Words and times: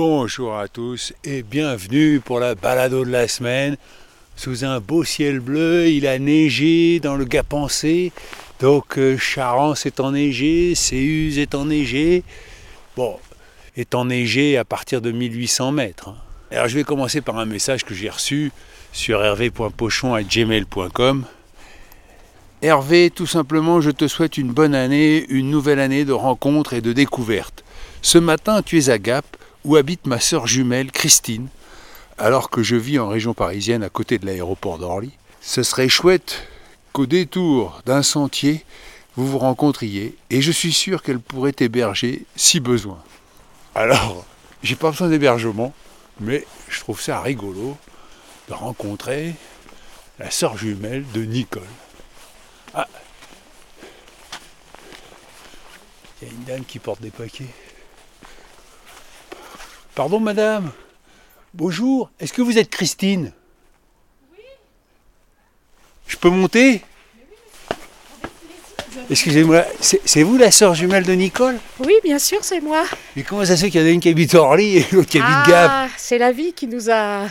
Bonjour 0.00 0.56
à 0.56 0.68
tous 0.68 1.12
et 1.24 1.42
bienvenue 1.42 2.20
pour 2.20 2.38
la 2.38 2.54
balado 2.54 3.04
de 3.04 3.10
la 3.10 3.26
semaine. 3.26 3.76
Sous 4.36 4.64
un 4.64 4.78
beau 4.78 5.02
ciel 5.02 5.40
bleu, 5.40 5.88
il 5.88 6.06
a 6.06 6.20
neigé 6.20 7.00
dans 7.00 7.16
le 7.16 7.24
Gap 7.24 7.48
Pensé. 7.48 8.12
Donc 8.60 8.96
euh, 8.96 9.18
Charence 9.18 9.86
est 9.86 9.98
enneigé, 9.98 10.76
Céuse 10.76 11.40
est 11.40 11.56
enneigé. 11.56 12.22
Bon, 12.96 13.16
est 13.76 13.96
enneigé 13.96 14.56
à 14.56 14.64
partir 14.64 15.00
de 15.00 15.10
1800 15.10 15.72
mètres. 15.72 16.10
hein. 16.10 16.16
Alors 16.52 16.68
je 16.68 16.76
vais 16.76 16.84
commencer 16.84 17.20
par 17.20 17.36
un 17.36 17.44
message 17.44 17.84
que 17.84 17.92
j'ai 17.92 18.08
reçu 18.08 18.52
sur 18.92 19.24
hervé.pochon.gmail.com. 19.24 21.24
Hervé, 22.62 23.10
tout 23.10 23.26
simplement, 23.26 23.80
je 23.80 23.90
te 23.90 24.06
souhaite 24.06 24.38
une 24.38 24.52
bonne 24.52 24.76
année, 24.76 25.26
une 25.28 25.50
nouvelle 25.50 25.80
année 25.80 26.04
de 26.04 26.12
rencontres 26.12 26.74
et 26.74 26.82
de 26.82 26.92
découvertes. 26.92 27.64
Ce 28.00 28.18
matin, 28.18 28.62
tu 28.62 28.78
es 28.78 28.90
à 28.90 28.98
Gap, 28.98 29.26
où 29.68 29.76
habite 29.76 30.06
ma 30.06 30.18
sœur 30.18 30.46
jumelle, 30.46 30.90
Christine, 30.90 31.48
alors 32.16 32.48
que 32.48 32.62
je 32.62 32.74
vis 32.74 32.98
en 32.98 33.06
région 33.06 33.34
parisienne 33.34 33.82
à 33.82 33.90
côté 33.90 34.18
de 34.18 34.24
l'aéroport 34.24 34.78
d'Orly. 34.78 35.10
Ce 35.42 35.62
serait 35.62 35.90
chouette 35.90 36.48
qu'au 36.94 37.04
détour 37.04 37.82
d'un 37.84 38.02
sentier, 38.02 38.64
vous 39.14 39.26
vous 39.26 39.36
rencontriez, 39.36 40.16
et 40.30 40.40
je 40.40 40.50
suis 40.52 40.72
sûr 40.72 41.02
qu'elle 41.02 41.20
pourrait 41.20 41.52
t'héberger 41.52 42.22
si 42.34 42.60
besoin. 42.60 42.98
Alors, 43.74 44.24
j'ai 44.62 44.74
pas 44.74 44.90
besoin 44.90 45.10
d'hébergement, 45.10 45.74
mais 46.18 46.46
je 46.70 46.80
trouve 46.80 47.02
ça 47.02 47.20
rigolo 47.20 47.76
de 48.48 48.54
rencontrer 48.54 49.34
la 50.18 50.30
sœur 50.30 50.56
jumelle 50.56 51.04
de 51.12 51.24
Nicole. 51.24 51.60
Ah 52.72 52.88
Il 56.22 56.28
y 56.28 56.30
a 56.30 56.34
une 56.34 56.44
dame 56.44 56.64
qui 56.64 56.78
porte 56.78 57.02
des 57.02 57.10
paquets. 57.10 57.52
Pardon 59.98 60.20
madame 60.20 60.70
Bonjour, 61.54 62.08
est-ce 62.20 62.32
que 62.32 62.40
vous 62.40 62.56
êtes 62.56 62.70
Christine? 62.70 63.32
Oui. 64.32 64.44
Je 66.06 66.16
peux 66.16 66.30
monter? 66.30 66.82
Excusez-moi, 69.10 69.64
c'est 69.80 70.22
vous 70.22 70.36
la 70.36 70.52
sœur 70.52 70.76
jumelle 70.76 71.02
de 71.02 71.14
Nicole? 71.14 71.58
Oui, 71.80 71.94
bien 72.04 72.20
sûr, 72.20 72.38
c'est 72.42 72.60
moi. 72.60 72.84
Mais 73.16 73.24
comment 73.24 73.44
ça 73.44 73.56
se 73.56 73.64
fait 73.64 73.70
qu'il 73.70 73.80
y 73.80 73.84
en 73.84 73.88
a 73.88 73.90
une 73.90 73.98
qui 73.98 74.08
habite 74.08 74.36
Orly 74.36 74.76
et 74.76 74.86
l'autre 74.92 75.08
qui 75.08 75.18
habite 75.18 75.48
Gap? 75.50 75.68
Ah, 75.68 75.88
c'est 75.96 76.18
la 76.18 76.30
vie 76.30 76.52
qui 76.52 76.68
nous 76.68 76.88
a 76.90 77.26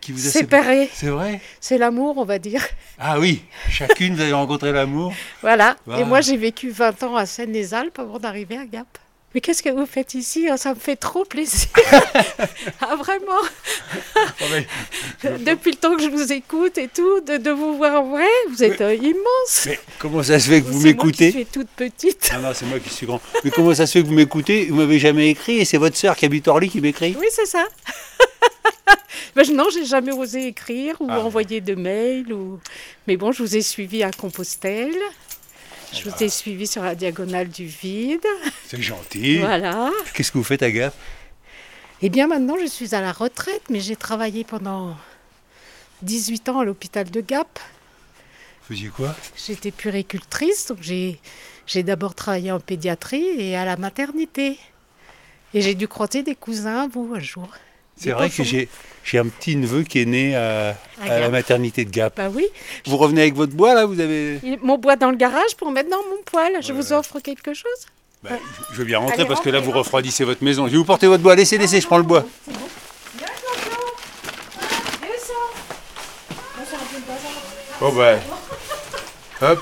qui 0.00 0.12
vous 0.12 0.24
a 0.24 0.30
séparés. 0.30 0.88
C'est 0.94 1.08
vrai? 1.08 1.40
C'est 1.60 1.78
l'amour, 1.78 2.16
on 2.18 2.24
va 2.24 2.38
dire. 2.38 2.62
Ah 3.00 3.18
oui, 3.18 3.42
chacune 3.70 4.14
vous 4.14 4.20
avez 4.20 4.34
rencontré 4.34 4.70
l'amour. 4.70 5.12
Voilà. 5.42 5.76
Voilà. 5.84 6.02
Et 6.02 6.04
moi, 6.04 6.20
j'ai 6.20 6.36
vécu 6.36 6.70
20 6.70 7.02
ans 7.02 7.16
à 7.16 7.26
Seine-les-Alpes 7.26 7.98
avant 7.98 8.20
d'arriver 8.20 8.56
à 8.56 8.66
Gap. 8.66 8.86
Mais 9.34 9.42
qu'est-ce 9.42 9.62
que 9.62 9.68
vous 9.68 9.84
faites 9.84 10.14
ici? 10.14 10.48
Oh, 10.50 10.56
Ça 10.56 10.70
me 10.74 10.78
fait 10.78 10.96
trop 10.96 11.24
plaisir. 11.24 11.68
ah, 12.80 12.96
vraiment? 12.96 13.42
Ah. 14.14 14.20
Depuis 15.40 15.72
le 15.72 15.76
temps 15.76 15.94
que 15.96 16.02
je 16.02 16.08
vous 16.08 16.32
écoute 16.32 16.78
et 16.78 16.88
tout, 16.88 17.20
de, 17.20 17.36
de 17.36 17.50
vous 17.50 17.76
voir 17.76 18.02
en 18.02 18.08
vrai, 18.10 18.26
vous 18.48 18.62
êtes 18.62 18.80
immense. 18.80 19.66
Mais 19.66 19.78
comment 19.98 20.22
ça 20.22 20.38
se 20.40 20.48
fait 20.48 20.62
que 20.62 20.66
vous 20.68 20.80
m'écoutez? 20.80 21.30
suis 21.30 21.44
toute 21.46 21.68
petite. 21.68 22.30
Ah 22.32 22.38
non, 22.38 22.52
c'est 22.54 22.64
moi 22.66 22.78
qui 22.80 22.88
suis 22.88 23.06
grand. 23.06 23.20
Mais 23.44 23.50
comment 23.50 23.74
ça 23.74 23.86
se 23.86 23.92
fait 23.92 24.02
que 24.02 24.08
vous 24.08 24.14
m'écoutez? 24.14 24.66
Vous 24.66 24.76
m'avez 24.76 24.98
jamais 24.98 25.28
écrit 25.28 25.58
et 25.58 25.64
c'est 25.66 25.76
votre 25.78 25.96
sœur 25.96 26.16
qui 26.16 26.24
habite 26.24 26.48
Orly 26.48 26.70
qui 26.70 26.80
m'écrit? 26.80 27.14
Oui, 27.18 27.26
c'est 27.30 27.46
ça. 27.46 27.66
Ben, 29.36 29.44
je- 29.44 29.52
non, 29.52 29.66
j'ai 29.72 29.84
jamais 29.84 30.10
osé 30.10 30.46
écrire 30.48 30.96
ou 31.00 31.06
Ah. 31.10 31.20
envoyer 31.20 31.60
de 31.60 31.74
mails. 31.74 32.32
Ou... 32.32 32.58
Mais 33.06 33.16
bon, 33.16 33.30
je 33.30 33.42
vous 33.42 33.56
ai 33.56 33.60
suivi 33.62 34.02
à 34.02 34.10
Compostelle. 34.10 34.96
Je 35.92 36.08
vous 36.08 36.22
ai 36.22 36.28
suivi 36.28 36.66
sur 36.66 36.82
la 36.82 36.94
diagonale 36.94 37.48
du 37.48 37.66
vide. 37.66 38.26
C'est 38.66 38.82
gentil. 38.82 39.38
Voilà. 39.38 39.90
Qu'est-ce 40.14 40.32
que 40.32 40.38
vous 40.38 40.44
faites 40.44 40.62
à 40.62 40.70
Gap? 40.70 40.94
Et 42.02 42.10
bien 42.10 42.28
maintenant, 42.28 42.56
je 42.60 42.66
suis 42.66 42.94
à 42.94 43.00
la 43.00 43.12
retraite, 43.12 43.62
mais 43.70 43.80
j'ai 43.80 43.96
travaillé 43.96 44.44
pendant 44.44 44.96
18 46.02 46.48
ans 46.50 46.60
à 46.60 46.64
l'hôpital 46.64 47.10
de 47.10 47.20
Gap. 47.20 47.58
Vous 48.62 48.74
faisiez 48.74 48.88
quoi? 48.88 49.16
J'étais 49.36 49.70
puricultrice, 49.70 50.66
donc 50.66 50.78
j'ai, 50.82 51.18
j'ai 51.66 51.82
d'abord 51.82 52.14
travaillé 52.14 52.52
en 52.52 52.60
pédiatrie 52.60 53.26
et 53.38 53.56
à 53.56 53.64
la 53.64 53.76
maternité. 53.76 54.58
Et 55.54 55.62
j'ai 55.62 55.74
dû 55.74 55.88
croiser 55.88 56.22
des 56.22 56.34
cousins, 56.34 56.88
vous, 56.88 57.12
un 57.14 57.20
jour. 57.20 57.48
C'est 57.98 58.10
vrai 58.10 58.30
que 58.30 58.42
j'ai 58.42 58.68
j'ai 59.04 59.18
un 59.18 59.26
petit 59.26 59.56
neveu 59.56 59.84
qui 59.84 60.00
est 60.00 60.04
né 60.04 60.36
à, 60.36 60.76
À 61.02 61.12
à 61.14 61.18
la 61.20 61.28
maternité 61.30 61.84
de 61.86 61.90
Gap. 61.90 62.14
Bah 62.16 62.28
oui. 62.30 62.46
Vous 62.84 62.98
revenez 62.98 63.22
avec 63.22 63.34
votre 63.34 63.54
bois 63.54 63.74
là 63.74 63.86
Vous 63.86 64.00
avez 64.00 64.38
Mon 64.62 64.76
bois 64.76 64.96
dans 64.96 65.10
le 65.10 65.16
garage 65.16 65.56
pour 65.56 65.70
mettre 65.70 65.88
dans 65.88 65.96
mon 66.10 66.22
poêle. 66.26 66.58
Je 66.60 66.74
vous 66.74 66.92
offre 66.92 67.18
quelque 67.20 67.54
chose 67.54 67.86
Bah, 68.22 68.30
Je 68.72 68.76
veux 68.76 68.84
bien 68.84 68.98
rentrer 68.98 69.20
Allez, 69.20 69.26
parce 69.28 69.40
que 69.40 69.48
là 69.48 69.60
vous 69.60 69.70
refroidissez 69.70 70.24
votre 70.24 70.44
maison. 70.44 70.66
Je 70.66 70.72
vais 70.72 70.76
vous 70.78 70.84
porter 70.84 71.06
votre 71.06 71.22
bois. 71.22 71.34
Laissez, 71.34 71.56
laissez, 71.56 71.80
je 71.80 71.86
prends 71.86 71.96
le 71.96 72.02
bois. 72.04 72.26
C'est 72.44 72.52
bon. 72.52 72.58
Bon 77.80 77.92
bah. 77.92 78.16
Hop, 79.40 79.60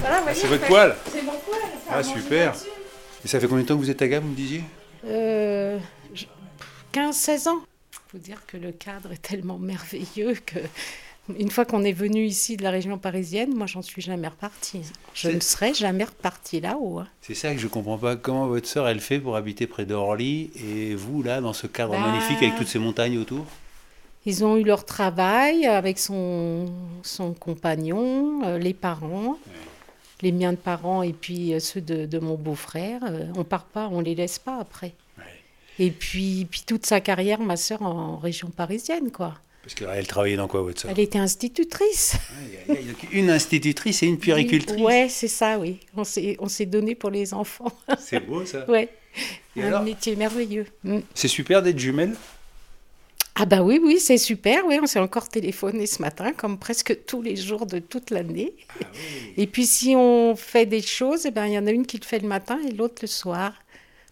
Voilà, 0.00 0.20
voyez, 0.22 0.38
c'est 0.40 0.48
votre 0.48 0.66
poêle. 0.66 0.96
C'est 1.12 1.22
mon 1.22 1.32
poêle. 1.32 1.60
Ah, 1.88 2.02
super. 2.02 2.52
Et 3.24 3.28
ça 3.28 3.38
fait 3.38 3.46
combien 3.46 3.62
de 3.62 3.68
temps 3.68 3.76
que 3.76 3.80
vous 3.80 3.90
êtes 3.90 4.02
à 4.02 4.08
Gap, 4.08 4.22
vous 4.24 4.30
me 4.30 4.34
disiez? 4.34 4.64
15-16 6.92 7.48
ans. 7.48 7.60
Il 7.92 7.98
faut 8.12 8.18
dire 8.18 8.42
que 8.46 8.56
le 8.56 8.72
cadre 8.72 9.12
est 9.12 9.22
tellement 9.22 9.58
merveilleux 9.58 10.34
que 10.46 10.58
une 11.38 11.50
fois 11.50 11.64
qu'on 11.64 11.84
est 11.84 11.92
venu 11.92 12.24
ici 12.24 12.56
de 12.56 12.62
la 12.64 12.70
région 12.70 12.98
parisienne, 12.98 13.54
moi 13.54 13.66
j'en 13.66 13.80
suis 13.82 14.02
jamais 14.02 14.26
repartie. 14.28 14.82
Je 15.14 15.28
ne 15.30 15.40
serais 15.40 15.72
jamais 15.72 16.04
repartie 16.04 16.60
là-haut. 16.60 16.98
hein. 16.98 17.08
C'est 17.22 17.34
ça 17.34 17.52
que 17.54 17.60
je 17.60 17.68
comprends 17.68 17.96
pas. 17.98 18.16
Comment 18.16 18.46
votre 18.48 18.66
sœur 18.68 18.88
elle 18.88 19.00
fait 19.00 19.18
pour 19.20 19.36
habiter 19.36 19.66
près 19.66 19.86
d'Orly 19.86 20.50
et 20.56 20.94
vous 20.94 21.22
là 21.22 21.40
dans 21.40 21.52
ce 21.52 21.66
cadre 21.68 21.92
Bah. 21.92 22.00
magnifique 22.00 22.38
avec 22.42 22.56
toutes 22.56 22.66
ces 22.68 22.78
montagnes 22.80 23.18
autour? 23.18 23.46
Ils 24.26 24.44
ont 24.44 24.56
eu 24.56 24.62
leur 24.64 24.84
travail 24.84 25.66
avec 25.66 25.98
son, 25.98 26.66
son 27.02 27.32
compagnon, 27.34 28.42
euh, 28.44 28.58
les 28.58 28.74
parents, 28.74 29.36
les 30.22 30.30
miens 30.32 30.52
de 30.52 30.56
parents 30.58 31.02
et 31.02 31.12
puis 31.12 31.54
euh, 31.54 31.58
ceux 31.60 31.80
de, 31.80 32.04
de 32.06 32.18
mon 32.18 32.34
beau-frère. 32.34 33.00
Euh, 33.04 33.24
on 33.36 33.42
part 33.44 33.64
pas, 33.64 33.88
on 33.90 34.00
les 34.00 34.14
laisse 34.14 34.38
pas 34.38 34.58
après. 34.60 34.92
Et 35.78 35.90
puis, 35.90 36.46
puis 36.50 36.62
toute 36.66 36.86
sa 36.86 37.00
carrière, 37.00 37.40
ma 37.40 37.56
sœur 37.56 37.82
en 37.82 38.16
région 38.18 38.48
parisienne, 38.48 39.10
quoi. 39.10 39.34
Parce 39.62 39.74
qu'elle 39.74 40.06
travaillait 40.08 40.36
dans 40.36 40.48
quoi 40.48 40.62
votre 40.62 40.80
sœur? 40.80 40.90
Elle 40.90 40.98
était 41.00 41.18
institutrice. 41.20 42.16
Ouais, 42.68 42.78
Une 43.12 43.30
institutrice 43.30 44.02
et 44.02 44.06
une 44.06 44.18
puéricultrice. 44.18 44.80
Ouais, 44.80 45.06
c'est 45.08 45.28
ça, 45.28 45.58
oui. 45.58 45.78
On 45.96 46.02
s'est, 46.04 46.36
on 46.40 46.48
s'est 46.48 46.66
donné 46.66 46.94
pour 46.96 47.10
les 47.10 47.32
enfants. 47.32 47.70
C'est 47.98 48.20
beau 48.20 48.44
ça. 48.44 48.68
ouais. 48.68 48.88
Et 49.56 49.62
Un 49.62 49.68
alors? 49.68 49.82
métier 49.82 50.16
merveilleux. 50.16 50.66
Mm. 50.82 50.98
C'est 51.14 51.28
super 51.28 51.62
d'être 51.62 51.78
jumelle? 51.78 52.14
Ah 53.34 53.46
bah 53.46 53.62
oui, 53.62 53.80
oui, 53.82 53.98
c'est 53.98 54.18
super. 54.18 54.66
Oui, 54.66 54.78
on 54.82 54.86
s'est 54.86 54.98
encore 54.98 55.28
téléphoné 55.28 55.86
ce 55.86 56.02
matin, 56.02 56.32
comme 56.32 56.58
presque 56.58 57.04
tous 57.06 57.22
les 57.22 57.36
jours 57.36 57.64
de 57.64 57.78
toute 57.78 58.10
l'année. 58.10 58.52
Ah 58.82 58.86
Et 59.36 59.46
puis 59.46 59.64
si 59.66 59.94
on 59.96 60.34
fait 60.36 60.66
des 60.66 60.82
choses, 60.82 61.24
eh 61.24 61.30
ben, 61.30 61.46
il 61.46 61.52
y 61.54 61.58
en 61.58 61.66
a 61.66 61.70
une 61.70 61.86
qui 61.86 61.98
le 61.98 62.04
fait 62.04 62.18
le 62.18 62.28
matin 62.28 62.58
et 62.68 62.72
l'autre 62.72 62.96
le 63.02 63.08
soir. 63.08 63.54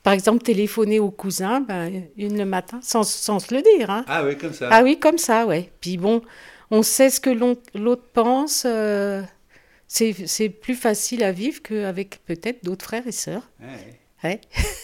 Par 0.03 0.13
exemple, 0.15 0.43
téléphoner 0.43 0.99
aux 0.99 1.11
cousins, 1.11 1.61
ben, 1.61 2.05
une 2.17 2.39
le 2.39 2.45
matin, 2.47 2.81
sans, 2.83 3.03
sans 3.03 3.39
se 3.39 3.55
le 3.55 3.61
dire. 3.63 3.91
hein. 3.91 4.05
Ah 4.09 4.25
oui, 4.25 4.37
comme 4.37 4.53
ça. 4.55 4.69
Ah 4.73 4.83
oui, 4.83 4.99
comme 4.99 5.19
ça, 5.19 5.47
ouais. 5.47 5.71
Puis 5.81 5.97
bon, 5.99 6.23
on 6.71 6.83
sait 6.83 7.11
ce 7.11 7.21
que 7.21 7.31
l'autre 7.31 8.05
pense. 8.13 8.65
euh, 8.67 9.23
c'est 9.87 10.15
c'est 10.27 10.49
plus 10.49 10.75
facile 10.77 11.23
à 11.25 11.33
vivre 11.33 11.61
qu'avec 11.63 12.25
peut-être 12.25 12.65
d'autres 12.65 12.85
frères 12.85 13.07
et 13.07 13.13
sœurs. 13.13 13.49
Ouais. 13.61 13.99
Ouais. 14.25 14.41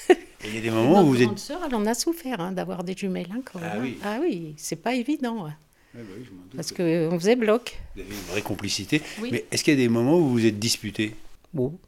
Il 0.45 0.55
y 0.55 0.59
a 0.59 0.61
des 0.61 0.71
moments 0.71 1.03
où 1.03 1.07
vous 1.07 1.17
êtes. 1.17 1.25
grande 1.25 1.39
sœur, 1.39 1.61
elle 1.67 1.75
en 1.75 1.87
a 1.87 1.95
souffert 1.95 2.41
hein, 2.41 2.53
d'avoir 2.53 2.85
des 2.85 2.95
jumelles. 2.97 3.29
hein, 3.33 3.41
quand 3.45 3.59
Ah 3.63 3.75
même, 3.75 3.83
oui. 3.85 3.99
Ah 4.05 4.19
oui, 4.21 4.55
c'est 4.59 4.77
pas 4.77 4.95
évident. 4.95 5.45
bah 5.45 5.51
oui, 5.95 6.03
je 6.25 6.31
m'en 6.31 6.43
doute. 6.43 6.57
Parce 6.57 6.73
qu'on 6.73 7.19
faisait 7.19 7.37
bloc. 7.37 7.79
Vous 7.95 8.03
avez 8.03 8.11
une 8.11 8.17
vraie 8.33 8.43
complicité. 8.43 9.01
Oui. 9.21 9.31
Mais 9.33 9.45
est-ce 9.51 9.65
qu'il 9.65 9.75
y 9.75 9.77
a 9.77 9.81
des 9.81 9.89
moments 9.89 10.19
où 10.19 10.25
vous 10.25 10.33
vous 10.33 10.47
êtes 10.47 10.59
disputés? 10.59 11.15
Bon, 11.55 11.79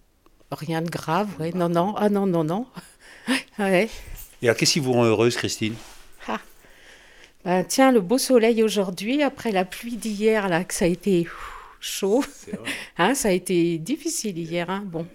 rien 0.51 0.83
de 0.83 0.91
grave, 0.91 1.29
ouais. 1.41 1.53
Non, 1.53 1.69
non, 1.69 1.95
ah 1.97 2.09
non, 2.09 2.27
non, 2.27 2.45
non. 2.45 2.67
Ouais. 3.59 3.91
Et 4.41 4.47
alors 4.47 4.57
qu'est-ce 4.57 4.75
qui 4.75 4.81
vous 4.81 4.93
rend 4.93 5.05
heureuse, 5.05 5.37
Christine? 5.37 5.75
Ah. 6.29 6.39
Ben, 7.45 7.65
tiens, 7.65 7.93
le 7.93 8.00
beau 8.00 8.17
soleil 8.17 8.62
aujourd'hui, 8.62 9.23
après 9.23 9.50
la 9.50 9.65
pluie 9.65 9.97
d'hier, 9.97 10.49
là, 10.49 10.65
que 10.65 10.73
ça 10.73 10.85
a 10.85 10.89
été 10.89 11.27
chaud. 11.81 12.25
C'est 12.33 12.56
vrai. 12.56 12.71
Hein, 12.99 13.15
ça 13.15 13.29
a 13.29 13.33
été 13.33 13.79
difficile 13.79 14.39
hier. 14.39 14.71
Hein. 14.71 14.85
Bon, 14.87 15.06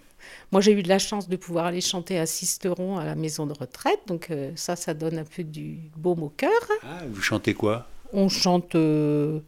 moi 0.52 0.62
j'ai 0.62 0.72
eu 0.72 0.84
de 0.84 0.88
la 0.88 1.00
chance 1.00 1.28
de 1.28 1.36
pouvoir 1.36 1.66
aller 1.66 1.82
chanter 1.82 2.18
à 2.18 2.26
Sisteron 2.26 2.98
à 2.98 3.06
la 3.06 3.16
maison 3.16 3.46
de 3.46 3.54
retraite, 3.54 4.00
donc 4.08 4.32
euh, 4.32 4.52
ça, 4.56 4.76
ça 4.76 4.94
donne 4.94 5.18
un 5.18 5.26
peu 5.26 5.44
du 5.44 5.80
baume 5.98 6.24
au 6.24 6.30
cœur. 6.30 6.52
Ah, 6.84 7.02
vous 7.10 7.22
chantez 7.22 7.54
quoi? 7.54 7.88
On 8.14 8.30
chante 8.30 8.76
euh, 8.76 9.40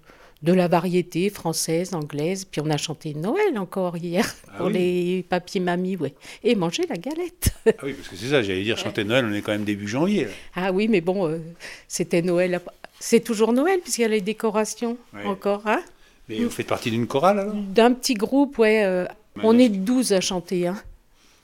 de 0.46 0.54
la 0.54 0.68
variété 0.68 1.30
française, 1.32 1.94
anglaise, 1.96 2.46
puis 2.46 2.62
on 2.62 2.70
a 2.70 2.78
chanté 2.78 3.14
Noël 3.16 3.58
encore 3.58 3.98
hier 3.98 4.34
Ah 4.48 4.58
pour 4.58 4.68
oui. 4.68 4.74
les 4.74 5.26
papiers 5.28 5.60
mamies, 5.60 5.98
ouais, 5.98 6.14
et 6.44 6.54
manger 6.56 6.84
la 6.88 6.98
galette. 6.98 7.50
Ah 7.66 7.72
oui, 7.84 7.94
parce 7.94 8.10
que 8.10 8.16
c'est 8.16 8.28
ça, 8.30 8.44
j'allais 8.44 8.64
dire 8.64 8.78
chanter 8.78 9.04
Noël, 9.04 9.26
on 9.28 9.34
est 9.34 9.42
quand 9.42 9.52
même 9.54 9.64
début 9.64 9.88
janvier. 9.88 10.26
là. 10.26 10.32
ah 10.56 10.72
oui, 10.72 10.88
mais 10.88 11.02
bon, 11.02 11.28
euh, 11.28 11.40
c'était 11.88 12.22
Noël. 12.22 12.62
C'est 13.00 13.22
toujours 13.22 13.54
Noël 13.54 13.80
puisqu'il 13.82 14.04
y 14.04 14.06
a 14.06 14.10
les 14.10 14.22
décorations 14.22 14.98
Ouais. 15.14 15.26
encore, 15.26 15.64
hein 15.66 15.82
Mais 16.30 16.38
vous 16.40 16.50
faites 16.52 16.68
partie 16.68 16.92
d'une 16.92 17.08
chorale 17.08 17.40
alors? 17.40 17.54
D'un 17.56 17.92
petit 17.94 18.14
groupe, 18.14 18.58
ouais. 18.60 18.84
euh, 18.86 19.06
on 19.44 19.52
Magnifique. 19.54 19.76
est 19.76 19.80
12 19.80 20.14
à 20.14 20.22
chanter, 20.22 20.68
hein, 20.68 20.78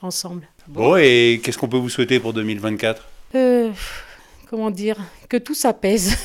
ensemble. 0.01 0.47
Bon, 0.67 0.95
et 0.95 1.41
qu'est-ce 1.43 1.57
qu'on 1.57 1.67
peut 1.67 1.77
vous 1.77 1.89
souhaiter 1.89 2.19
pour 2.19 2.33
2024 2.33 3.03
Euh, 3.35 3.71
comment 4.49 4.69
dire? 4.71 4.97
Que 5.27 5.37
tout 5.37 5.55
s'apaise. 5.55 6.15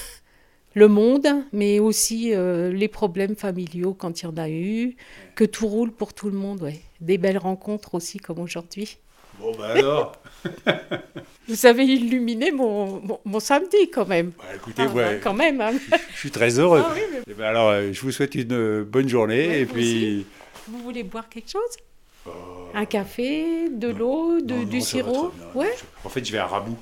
Le 0.77 0.89
monde, 0.89 1.27
mais 1.55 1.79
aussi 1.79 2.35
euh, 2.35 2.71
les 2.71 2.89
problèmes 2.89 3.35
familiaux 3.35 3.95
quand 3.95 4.21
il 4.21 4.25
y 4.27 4.29
en 4.29 4.37
a 4.37 4.51
eu, 4.51 4.95
que 5.35 5.45
tout 5.45 5.67
roule 5.67 5.91
pour 5.91 6.13
tout 6.13 6.29
le 6.29 6.37
monde, 6.37 6.61
ouais. 6.61 6.81
Des 7.01 7.17
belles 7.17 7.39
rencontres 7.39 7.95
aussi 7.95 8.19
comme 8.19 8.41
aujourd'hui. 8.41 8.99
Bon, 9.41 9.53
bah 9.59 9.69
alors 9.69 10.13
Vous 11.49 11.65
avez 11.65 11.85
illuminé 11.85 12.53
mon, 12.53 13.01
mon, 13.01 13.19
mon 13.25 13.41
samedi 13.41 13.89
quand 13.91 14.05
même. 14.07 14.33
Bah, 14.37 14.45
Écoutez, 14.55 14.83
Ah, 14.87 14.93
ouais, 14.93 15.21
Quand 15.25 15.33
même. 15.33 15.63
hein. 15.63 15.73
je 16.13 16.19
suis 16.19 16.31
très 16.31 16.59
heureux. 16.59 16.83
Ah 16.85 16.93
oui, 16.95 17.01
mais 17.11 17.21
Eh 17.27 17.33
ben 17.33 17.45
alors, 17.45 17.71
euh, 17.71 17.91
je 17.95 18.01
vous 18.03 18.13
souhaite 18.13 18.35
une 18.35 18.53
euh, 18.53 18.85
bonne 18.85 19.09
journée 19.09 19.49
Ouais, 19.49 19.61
et 19.61 19.65
vous 19.65 19.73
puis. 19.73 20.27
vous 20.69 20.79
voulez 20.81 21.05
boire 21.05 21.31
quelque 21.31 21.51
chose? 21.51 22.35
Un 22.75 22.85
café, 22.85 23.71
de 23.71 23.89
l'eau, 23.89 24.43
du 24.43 24.83
sirop? 24.83 25.31
bien. 25.31 25.47
Ouais. 25.63 25.73
Je- 25.75 26.07
En 26.07 26.11
fait, 26.11 26.23
je 26.23 26.33
vais 26.33 26.39
à 26.39 26.47
Rabout. 26.47 26.77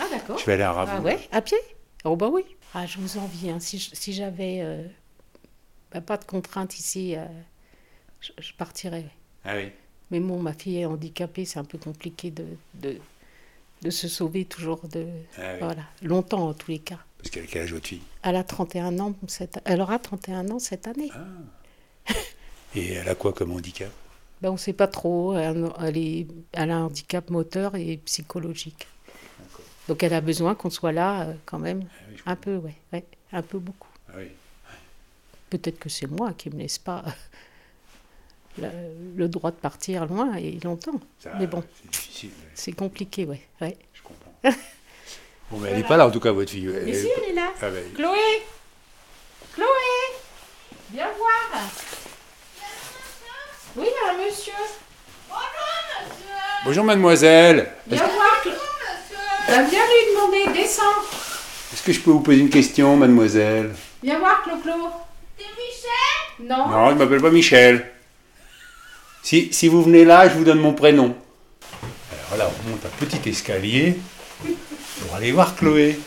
Ah 0.00 0.06
d'accord. 0.10 0.36
Je 0.36 0.46
vais 0.46 0.54
aller 0.54 0.62
à 0.64 0.72
Rabout. 0.72 0.92
Ah 0.96 1.00
ouais, 1.00 1.18
à 1.30 1.40
pied? 1.42 1.58
Oh 2.04 2.16
bah 2.16 2.28
oui. 2.32 2.42
Ah, 2.74 2.86
je 2.86 2.98
vous 2.98 3.18
envie. 3.18 3.50
hein. 3.50 3.60
Si, 3.60 3.78
si 3.80 4.12
j'avais 4.12 4.60
euh, 4.62 4.86
bah, 5.92 6.00
pas 6.00 6.16
de 6.16 6.24
contraintes 6.24 6.78
ici, 6.78 7.16
euh, 7.16 7.24
je, 8.20 8.32
je 8.38 8.52
partirais. 8.54 9.06
Ah 9.44 9.56
oui. 9.56 9.70
Mais 10.10 10.20
bon, 10.20 10.40
ma 10.40 10.52
fille 10.52 10.78
est 10.78 10.86
handicapée, 10.86 11.44
c'est 11.44 11.58
un 11.58 11.64
peu 11.64 11.78
compliqué 11.78 12.30
de, 12.30 12.44
de, 12.74 12.98
de 13.82 13.90
se 13.90 14.08
sauver 14.08 14.44
toujours 14.44 14.86
de... 14.88 15.06
Ah 15.38 15.52
oui. 15.54 15.58
Voilà, 15.60 15.82
longtemps 16.02 16.48
en 16.48 16.54
tous 16.54 16.70
les 16.72 16.78
cas. 16.80 16.98
Parce 17.18 17.30
qu'elle 17.30 17.44
a 17.44 17.46
quel 17.46 17.62
âge 17.62 17.72
votre 17.72 17.86
fille? 17.88 18.02
Elle 18.22 18.36
a 18.36 18.44
31 18.44 18.98
ans, 18.98 19.14
cette... 19.28 19.60
elle 19.64 19.80
aura 19.80 19.98
31 19.98 20.48
ans 20.50 20.58
cette 20.58 20.86
année. 20.88 21.10
Et 22.74 22.92
elle 22.92 23.08
a 23.08 23.14
quoi 23.14 23.32
comme 23.32 23.52
handicap? 23.52 23.90
Ben, 24.40 24.48
on 24.50 24.54
ne 24.54 24.58
sait 24.58 24.72
pas 24.72 24.86
trop. 24.88 25.34
Elle, 25.36 25.68
elle 25.80 25.96
est, 25.98 26.26
elle 26.52 26.70
a 26.70 26.76
un 26.78 26.84
handicap 26.84 27.28
moteur 27.30 27.76
et 27.76 27.98
psychologique. 27.98 28.86
Donc 29.90 30.04
elle 30.04 30.14
a 30.14 30.20
besoin 30.20 30.54
qu'on 30.54 30.70
soit 30.70 30.92
là 30.92 31.22
euh, 31.22 31.32
quand 31.46 31.58
même. 31.58 31.82
Ah 31.90 32.02
oui, 32.12 32.16
Un 32.26 32.36
peu, 32.36 32.54
ouais, 32.58 32.76
ouais, 32.92 33.04
un 33.32 33.42
peu 33.42 33.58
beaucoup. 33.58 33.88
Ah 34.08 34.12
oui. 34.18 34.28
Peut-être 35.50 35.80
que 35.80 35.88
c'est 35.88 36.06
moi 36.06 36.32
qui 36.32 36.48
ne 36.48 36.54
me 36.54 36.60
laisse 36.60 36.78
pas 36.78 37.02
le, 38.62 38.68
le 39.16 39.28
droit 39.28 39.50
de 39.50 39.56
partir 39.56 40.06
loin 40.06 40.36
et 40.36 40.60
longtemps. 40.62 41.00
Ça, 41.18 41.32
Mais 41.40 41.48
bon. 41.48 41.64
C'est 41.82 41.90
difficile, 41.90 42.28
ouais, 42.30 42.50
C'est 42.54 42.70
compliqué, 42.70 43.24
ouais. 43.24 43.42
ouais. 43.60 43.76
je 43.92 44.00
comprends. 44.02 44.32
bon, 45.50 45.58
mais 45.58 45.70
elle 45.70 45.78
n'est 45.78 45.82
pas 45.88 45.96
là 45.96 46.06
en 46.06 46.12
tout 46.12 46.20
cas, 46.20 46.30
votre 46.30 46.52
fille. 46.52 46.68
Elle- 46.72 46.84
Mais 46.84 46.94
si, 46.94 47.08
elle 47.16 47.30
est 47.30 47.34
là. 47.34 47.50
Ah 47.60 47.70
ben, 47.70 47.82
Chloé 47.92 48.16
Chloé 49.54 49.66
Viens 50.92 51.08
voir 51.18 51.68
Oui, 53.76 53.88
un 54.08 54.24
monsieur. 54.24 54.52
Bonjour 56.64 56.84
mademoiselle. 56.84 57.72
Viens 57.88 58.06
voir. 58.06 58.29
Ben, 59.50 59.66
viens 59.68 59.80
lui 59.80 60.14
demander, 60.14 60.60
descends. 60.60 60.82
Est-ce 61.72 61.82
que 61.82 61.92
je 61.92 61.98
peux 61.98 62.12
vous 62.12 62.20
poser 62.20 62.38
une 62.38 62.50
question, 62.50 62.96
mademoiselle? 62.96 63.74
Viens 64.00 64.20
voir, 64.20 64.42
Clo-Clo. 64.44 64.90
C'est 65.36 65.44
Michel? 65.44 66.48
Non. 66.48 66.68
Non, 66.68 66.88
je 66.90 66.94
ne 66.94 66.98
m'appelle 67.00 67.20
pas 67.20 67.30
Michel. 67.32 67.90
Si, 69.24 69.52
si 69.52 69.66
vous 69.66 69.82
venez 69.82 70.04
là, 70.04 70.28
je 70.28 70.34
vous 70.34 70.44
donne 70.44 70.60
mon 70.60 70.72
prénom. 70.72 71.16
Alors 72.32 72.38
là, 72.38 72.50
on 72.64 72.70
monte 72.70 72.84
un 72.86 73.04
petit 73.04 73.28
escalier 73.28 73.98
pour 75.00 75.16
aller 75.16 75.32
voir 75.32 75.56
Chloé. 75.56 75.98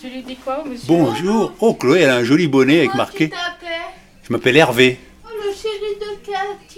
Tu 0.00 0.08
lui 0.08 0.22
dis 0.22 0.36
quoi, 0.36 0.62
monsieur? 0.64 0.86
Bonjour. 0.86 1.52
Oh, 1.58 1.74
Chloé, 1.74 2.02
elle 2.02 2.10
a 2.10 2.16
un 2.18 2.24
joli 2.24 2.46
bonnet 2.46 2.78
avec 2.78 2.94
marqué. 2.94 3.32
Je 4.22 4.32
m'appelle 4.32 4.56
Hervé. 4.56 5.00
Oh, 5.24 5.28
le 5.44 5.52
chéri 5.52 5.96
de 6.00 6.24
Cathy. 6.24 6.77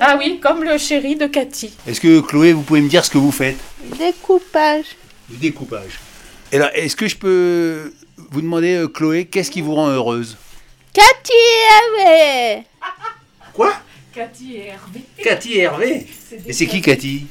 Ah 0.00 0.16
oui, 0.18 0.40
comme 0.40 0.64
le 0.64 0.78
chéri 0.78 1.16
de 1.16 1.26
Cathy. 1.26 1.72
Est-ce 1.86 2.00
que 2.00 2.20
Chloé, 2.20 2.52
vous 2.52 2.62
pouvez 2.62 2.80
me 2.80 2.88
dire 2.88 3.04
ce 3.04 3.10
que 3.10 3.18
vous 3.18 3.32
faites? 3.32 3.56
Découpage. 3.98 4.96
Du 5.28 5.36
découpage. 5.36 5.98
Et 6.52 6.58
là, 6.58 6.74
est-ce 6.76 6.96
que 6.96 7.06
je 7.06 7.16
peux 7.16 7.92
vous 8.30 8.40
demander, 8.40 8.74
euh, 8.76 8.88
Chloé, 8.88 9.26
qu'est-ce 9.26 9.50
qui 9.50 9.60
vous 9.60 9.74
rend 9.74 9.88
heureuse? 9.88 10.36
Cathy 10.92 11.32
Hervé. 11.98 12.64
Quoi? 13.52 13.74
Cathy 14.12 14.56
et 14.56 14.66
Hervé. 14.68 15.00
Cathy 15.22 15.52
et 15.52 15.60
Hervé? 15.60 16.06
Et 16.46 16.52
c'est 16.52 16.66
qui 16.66 16.80
Cathy? 16.80 17.26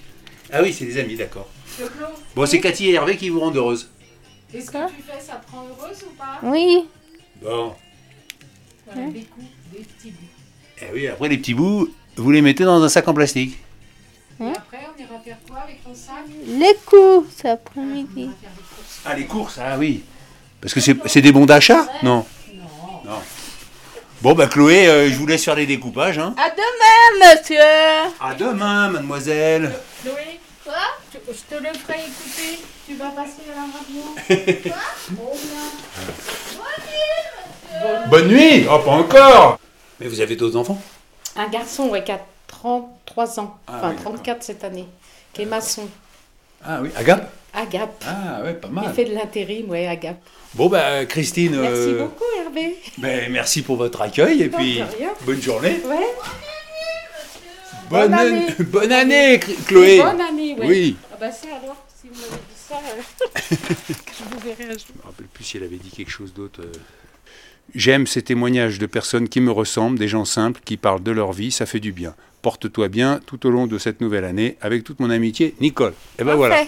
Ah 0.52 0.62
oui, 0.62 0.74
c'est 0.74 0.86
des 0.86 0.98
amis, 1.00 1.16
d'accord. 1.16 1.50
Bon, 2.36 2.46
c'est 2.46 2.60
Cathy 2.60 2.90
et 2.90 2.94
Hervé 2.94 3.18
qui 3.18 3.30
vous 3.30 3.40
rendent 3.40 3.56
heureuse. 3.58 3.90
Est-ce 4.54 4.72
que 4.72 4.88
tu 4.88 5.02
fais 5.06 5.20
ça 5.20 5.42
te 5.46 5.52
rend 5.52 5.66
heureuse 5.68 6.04
ou 6.08 6.16
pas? 6.16 6.40
Oui. 6.44 6.86
Bon. 7.42 7.74
Voilà, 8.92 9.10
Des 9.10 9.22
coups, 9.22 9.46
des 9.72 9.80
petits 9.80 10.12
bouts. 10.12 10.28
Eh 10.82 10.86
oui, 10.94 11.08
après 11.08 11.30
les 11.30 11.38
petits 11.38 11.54
bouts, 11.54 11.90
vous 12.20 12.32
les 12.32 12.42
mettez 12.42 12.64
dans 12.64 12.82
un 12.84 12.90
sac 12.90 13.08
en 13.08 13.14
plastique. 13.14 13.58
Et 14.42 14.46
après, 14.46 14.80
on 14.96 15.02
ira 15.02 15.20
faire 15.24 15.38
quoi 15.48 15.60
avec 15.64 15.84
ton 15.84 15.94
sac? 15.94 16.24
Les 16.48 16.76
On 16.94 17.26
après-midi. 17.50 18.30
courses. 18.30 19.02
Ah, 19.06 19.14
les 19.16 19.26
courses, 19.26 19.60
ah 19.62 19.78
oui. 19.78 20.04
Parce 20.62 20.74
que 20.74 20.80
c'est 20.80 20.96
c'est 21.08 21.22
des 21.22 21.32
bons 21.32 21.46
d'achat 21.46 21.86
Non. 22.04 22.26
Non. 22.54 22.64
Non. 23.06 23.20
Bon, 24.22 24.34
bah 24.34 24.48
Chloé, 24.48 24.88
euh, 24.88 25.10
je 25.10 25.16
vous 25.16 25.26
laisse 25.28 25.44
faire 25.46 25.56
les 25.56 25.66
découpages. 25.66 26.20
Hein. 26.20 26.36
À 26.38 26.50
demain, 26.50 27.34
monsieur. 27.36 28.12
À 28.20 28.34
demain, 28.36 28.90
mademoiselle. 28.90 29.74
Chloé, 30.04 30.40
Quoi? 30.66 30.74
Je 31.14 31.18
te 31.56 31.62
le 31.62 31.70
ferai 31.74 32.00
écouter. 32.00 32.60
Tu 32.88 32.96
vas 32.96 33.10
passer 33.10 33.44
à 33.52 33.56
la 33.56 33.66
radio. 34.60 34.74
Oh 35.18 35.36
bien. 37.82 38.08
Bonne 38.10 38.28
nuit 38.28 38.66
Oh, 38.70 38.80
pas 38.80 38.92
encore 38.92 39.60
Mais 40.00 40.08
vous 40.08 40.20
avez 40.22 40.36
d'autres 40.36 40.58
enfants? 40.58 40.82
Un 41.36 41.48
garçon, 41.48 41.90
ouais, 41.90 42.04
qui 42.04 42.12
a 42.12 42.20
33 42.48 43.40
ans. 43.40 43.58
Ah 43.68 43.74
enfin, 43.78 43.90
oui, 43.92 43.96
d'accord. 43.98 44.14
34 44.14 44.44
cette 44.44 44.64
année. 44.64 44.88
Qui 45.34 45.44
est 45.44 45.46
maçon. 45.46 45.88
Ah 46.66 46.80
oui, 46.82 46.90
Agap 46.96 47.32
À 47.54 47.66
Gap. 47.66 48.04
Ah 48.06 48.42
ouais, 48.44 48.54
pas 48.54 48.68
Il 48.68 48.74
mal. 48.74 48.94
fait 48.94 49.06
de 49.06 49.14
l'intérim, 49.14 49.70
ouais, 49.70 49.88
à 49.88 49.96
Gap. 49.96 50.18
Bon, 50.56 50.68
bah 50.68 51.06
Christine, 51.06 51.60
Merci 51.62 51.74
euh, 51.78 52.04
beaucoup, 52.06 52.24
Hervé. 52.40 52.78
ben, 52.98 53.32
merci 53.32 53.62
pour 53.62 53.78
votre 53.78 54.02
accueil 54.02 54.42
et 54.44 54.50
Non, 54.50 54.58
puis 54.58 54.82
bonne 55.26 55.42
journée. 55.42 55.80
Ouais. 55.86 56.08
Bonne, 57.90 58.02
Bonne 58.12 58.14
année. 58.14 58.48
bonne 58.60 58.92
année, 58.92 59.40
Chloé. 59.68 59.96
Et 59.98 60.02
bonne 60.02 60.22
année, 60.22 60.56
ouais. 60.60 60.66
Oui. 60.68 60.98
Ah 61.14 61.18
bah 61.20 61.32
c'est 61.32 61.50
alors, 61.52 61.76
si 62.02 62.08
vous 62.08 62.20
m'avez 62.20 62.32
dit 62.32 62.56
ça, 62.56 62.76
euh, 62.76 63.02
je 64.20 64.24
vous 64.36 64.40
verrai 64.40 64.64
un 64.66 64.78
jour. 64.78 64.88
Je 64.94 65.00
me 65.02 65.06
rappelle 65.06 65.26
plus 65.28 65.44
si 65.44 65.58
elle 65.58 65.64
avait 65.64 65.78
dit 65.78 65.90
quelque 65.90 66.12
chose 66.12 66.34
d'autre. 66.34 66.62
euh. 66.62 66.72
J'aime 67.76 68.08
ces 68.08 68.22
témoignages 68.22 68.80
de 68.80 68.86
personnes 68.86 69.30
qui 69.30 69.42
me 69.42 69.52
ressemblent, 69.52 70.00
des 70.00 70.08
gens 70.08 70.26
simples 70.26 70.62
qui 70.66 70.78
parlent 70.78 71.04
de 71.04 71.12
leur 71.12 71.32
vie, 71.34 71.52
ça 71.52 71.66
fait 71.66 71.80
du 71.80 71.92
bien. 71.92 72.16
Porte-toi 72.42 72.88
bien 72.88 73.20
tout 73.26 73.46
au 73.46 73.52
long 73.52 73.68
de 73.68 73.78
cette 73.78 74.02
nouvelle 74.02 74.26
année, 74.26 74.58
avec 74.62 74.84
toute 74.84 75.00
mon 75.00 75.10
amitié, 75.10 75.56
Nicole. 75.62 75.94
Et 76.18 76.24
ben 76.24 76.36
voilà, 76.36 76.64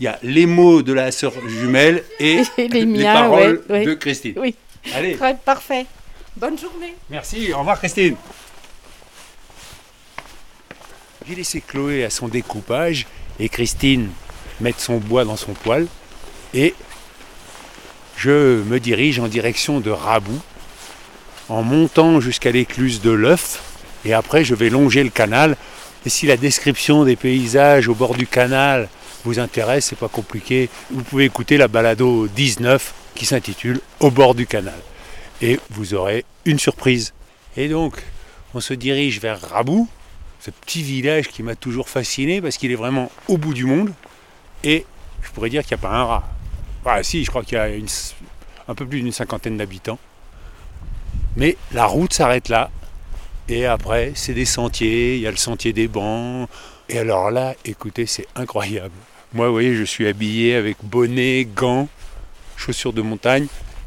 il 0.00 0.04
y 0.04 0.06
a 0.08 0.18
les 0.22 0.46
mots 0.46 0.82
de 0.82 0.92
la 0.92 1.12
sœur 1.12 1.32
jumelle 1.48 2.02
et 2.18 2.42
Et 2.58 2.68
les 2.68 2.68
les 2.80 2.86
miens, 2.86 3.14
paroles 3.14 3.62
ouais, 3.70 3.78
ouais. 3.78 3.84
de 3.84 3.94
Christine. 3.94 4.34
Oui, 4.36 4.54
Allez, 4.94 5.16
très 5.16 5.36
parfait. 5.36 5.86
Bonne 6.36 6.58
journée. 6.58 6.94
merci, 7.08 7.52
au 7.52 7.58
revoir 7.58 7.78
Christine. 7.78 8.16
J'ai 11.28 11.34
laissé 11.36 11.60
Chloé 11.60 12.04
à 12.04 12.10
son 12.10 12.28
découpage 12.28 13.06
et 13.38 13.48
Christine 13.48 14.10
mettre 14.60 14.80
son 14.80 14.98
bois 14.98 15.24
dans 15.24 15.36
son 15.36 15.52
poêle 15.52 15.86
et 16.52 16.74
je 18.16 18.62
me 18.62 18.78
dirige 18.78 19.18
en 19.18 19.28
direction 19.28 19.80
de 19.80 19.90
Rabout 19.90 20.40
en 21.48 21.62
montant 21.62 22.20
jusqu'à 22.20 22.50
l'écluse 22.50 23.00
de 23.00 23.10
l'œuf 23.10 23.62
et 24.04 24.14
après 24.14 24.44
je 24.44 24.54
vais 24.54 24.70
longer 24.70 25.02
le 25.02 25.10
canal 25.10 25.56
et 26.04 26.08
si 26.08 26.26
la 26.26 26.36
description 26.36 27.04
des 27.04 27.16
paysages 27.16 27.88
au 27.88 27.94
bord 27.94 28.14
du 28.14 28.26
canal 28.26 28.88
vous 29.24 29.38
intéresse, 29.38 29.86
c'est 29.86 29.98
pas 29.98 30.08
compliqué, 30.08 30.68
vous 30.90 31.04
pouvez 31.04 31.24
écouter 31.24 31.56
la 31.56 31.68
balado 31.68 32.26
19 32.26 32.92
qui 33.14 33.24
s'intitule 33.24 33.80
Au 34.00 34.10
bord 34.10 34.34
du 34.34 34.46
canal 34.46 34.78
et 35.40 35.58
vous 35.70 35.94
aurez 35.94 36.24
une 36.44 36.58
surprise. 36.58 37.12
Et 37.56 37.68
donc 37.68 38.02
on 38.54 38.60
se 38.60 38.74
dirige 38.74 39.20
vers 39.20 39.40
Rabout, 39.40 39.88
ce 40.40 40.50
petit 40.50 40.82
village 40.82 41.28
qui 41.28 41.42
m'a 41.42 41.54
toujours 41.54 41.88
fasciné 41.88 42.40
parce 42.40 42.56
qu'il 42.56 42.72
est 42.72 42.76
vraiment 42.76 43.10
au 43.28 43.38
bout 43.38 43.54
du 43.54 43.64
monde 43.64 43.92
et 44.64 44.84
je 45.22 45.30
pourrais 45.30 45.50
dire 45.50 45.62
qu'il 45.62 45.76
n'y 45.76 45.80
a 45.80 45.88
pas 45.88 45.94
un 45.94 46.04
rat. 46.04 46.28
Ah 46.84 47.02
si, 47.02 47.24
je 47.24 47.30
crois 47.30 47.44
qu'il 47.44 47.58
y 47.58 47.60
a 47.60 47.68
un 48.68 48.74
peu 48.74 48.86
plus 48.86 49.00
d'une 49.00 49.12
cinquantaine 49.12 49.56
d'habitants. 49.56 49.98
Mais 51.36 51.56
la 51.72 51.86
route 51.86 52.12
s'arrête 52.12 52.48
là. 52.48 52.70
Et 53.48 53.66
après, 53.66 54.12
c'est 54.14 54.34
des 54.34 54.44
sentiers, 54.44 55.16
il 55.16 55.22
y 55.22 55.26
a 55.26 55.30
le 55.30 55.36
sentier 55.36 55.72
des 55.72 55.88
bancs. 55.88 56.48
Et 56.88 56.98
alors 56.98 57.30
là, 57.30 57.54
écoutez, 57.64 58.06
c'est 58.06 58.26
incroyable. 58.34 58.94
Moi, 59.32 59.46
vous 59.46 59.52
voyez, 59.52 59.74
je 59.74 59.84
suis 59.84 60.06
habillé 60.08 60.56
avec 60.56 60.76
bonnet, 60.82 61.46
gants, 61.54 61.88
chaussures 62.56 62.92
de 62.92 63.02
montagne. 63.02 63.46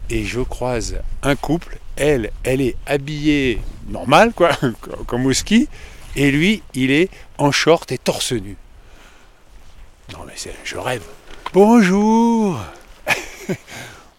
Et 0.10 0.24
je 0.24 0.40
croise 0.40 0.98
un 1.24 1.36
couple. 1.36 1.80
Elle, 1.96 2.32
elle 2.44 2.62
est 2.62 2.76
habillée 2.86 3.60
normal, 3.88 4.34
quoi, 4.34 4.52
comme 5.08 5.26
au 5.26 5.34
ski. 5.34 5.68
Et 6.16 6.32
lui, 6.32 6.64
il 6.74 6.92
est 6.92 7.10
en 7.38 7.52
short 7.52 7.92
et 7.92 7.98
torse 7.98 8.32
nu. 8.32 8.56
Non 10.14 10.20
mais 10.26 10.36
je 10.64 10.78
rêve. 10.78 11.04
Bonjour 11.54 12.60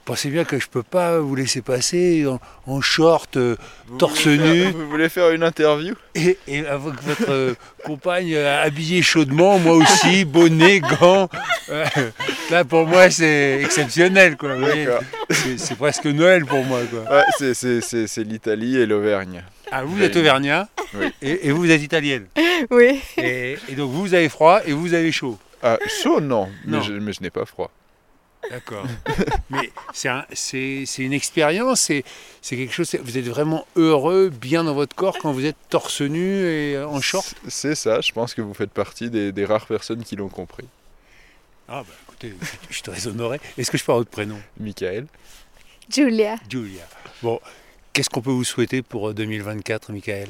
pensez 0.04 0.30
bien 0.30 0.44
que 0.44 0.58
je 0.60 0.68
peux 0.68 0.84
pas 0.84 1.18
vous 1.18 1.34
laisser 1.34 1.62
passer 1.62 2.26
en, 2.26 2.38
en 2.66 2.80
short, 2.80 3.36
euh, 3.36 3.56
Vous 3.88 3.96
torse 3.98 4.20
faire- 4.20 4.40
nu. 4.40 4.64
Vous 4.70 4.88
voulez 4.88 5.08
faire 5.08 5.30
une 5.32 5.42
interview? 5.42 5.94
Et, 6.14 6.38
et 6.46 6.64
avec 6.64 7.02
votre 7.02 7.30
euh, 7.30 7.54
compagne 7.84 8.32
euh, 8.34 8.62
habillée 8.62 9.02
chaudement, 9.02 9.58
moi 9.58 9.74
aussi, 9.74 10.24
bonnet, 10.24 10.78
gants. 10.80 11.28
Là, 12.50 12.64
pour 12.64 12.86
moi, 12.86 13.10
c'est 13.10 13.60
exceptionnel, 13.62 14.36
quoi. 14.36 14.50
C'est 15.56 15.76
presque 15.76 16.06
Noël 16.06 16.44
pour 16.44 16.62
moi, 16.64 16.80
quoi. 16.88 17.16
Ouais, 17.40 17.52
c'est- 17.52 18.22
l'Italie 18.24 18.76
et 18.76 18.86
l'Auvergne. 18.86 19.42
Ah, 19.72 19.82
vous 19.82 20.00
êtes 20.00 20.14
auvergnat 20.14 20.68
Oui. 20.94 21.06
et, 21.20 21.48
et 21.48 21.50
vous 21.50 21.68
êtes 21.68 21.82
italienne. 21.82 22.26
Oui. 22.70 23.00
Et, 23.16 23.58
et 23.68 23.74
donc, 23.74 23.90
vous 23.90 24.14
avez 24.14 24.28
froid 24.28 24.60
et 24.64 24.72
vous 24.72 24.94
avez 24.94 25.10
chaud. 25.10 25.36
Ah, 25.60 25.78
chaud, 26.02 26.20
non, 26.20 26.48
Non. 26.64 26.78
Mais, 26.78 26.82
je, 26.84 26.92
mais 26.92 27.12
je 27.12 27.20
n'ai 27.22 27.30
pas 27.30 27.44
froid. 27.44 27.72
D'accord. 28.50 28.86
Mais 29.50 29.70
c'est 29.92 30.08
un- 30.08 30.24
c'est 30.32 30.84
c'est 30.86 31.02
une 31.02 31.12
expérience, 31.12 31.80
c'est 31.80 32.04
c'est 32.42 32.56
quelque 32.56 32.72
chose. 32.72 32.94
Vous 33.02 33.18
êtes 33.18 33.26
vraiment 33.26 33.66
heureux, 33.76 34.28
bien 34.28 34.64
dans 34.64 34.74
votre 34.74 34.94
corps 34.94 35.18
quand 35.18 35.32
vous 35.32 35.44
êtes 35.44 35.56
torse 35.68 36.00
nu 36.00 36.44
et 36.46 36.78
en 36.78 37.00
short? 37.00 37.34
C'est 37.48 37.74
ça, 37.74 38.00
je 38.00 38.12
pense 38.12 38.34
que 38.34 38.42
vous 38.42 38.54
faites 38.54 38.70
partie 38.70 39.10
des, 39.10 39.32
des 39.32 39.44
rares 39.44 39.66
personnes 39.66 40.04
qui 40.04 40.14
l'ont 40.16 40.28
compris. 40.28 40.66
Ah 41.68 41.82
bah 41.86 41.94
écoutez, 42.06 42.34
je, 42.40 42.46
je 42.68 42.74
suis 42.74 42.82
très 42.82 43.06
honoré. 43.08 43.40
Est-ce 43.58 43.70
que 43.70 43.78
je 43.78 43.84
peux 43.84 43.90
avoir 43.92 44.00
votre 44.00 44.10
prénom? 44.10 44.38
Michael 44.60 45.06
Julia. 45.92 46.36
Julia. 46.48 46.82
Bon, 47.22 47.40
qu'est-ce 47.92 48.10
qu'on 48.10 48.22
peut 48.22 48.30
vous 48.30 48.44
souhaiter 48.44 48.82
pour 48.82 49.08
euh, 49.10 49.14
2024, 49.14 49.92
Michael? 49.92 50.28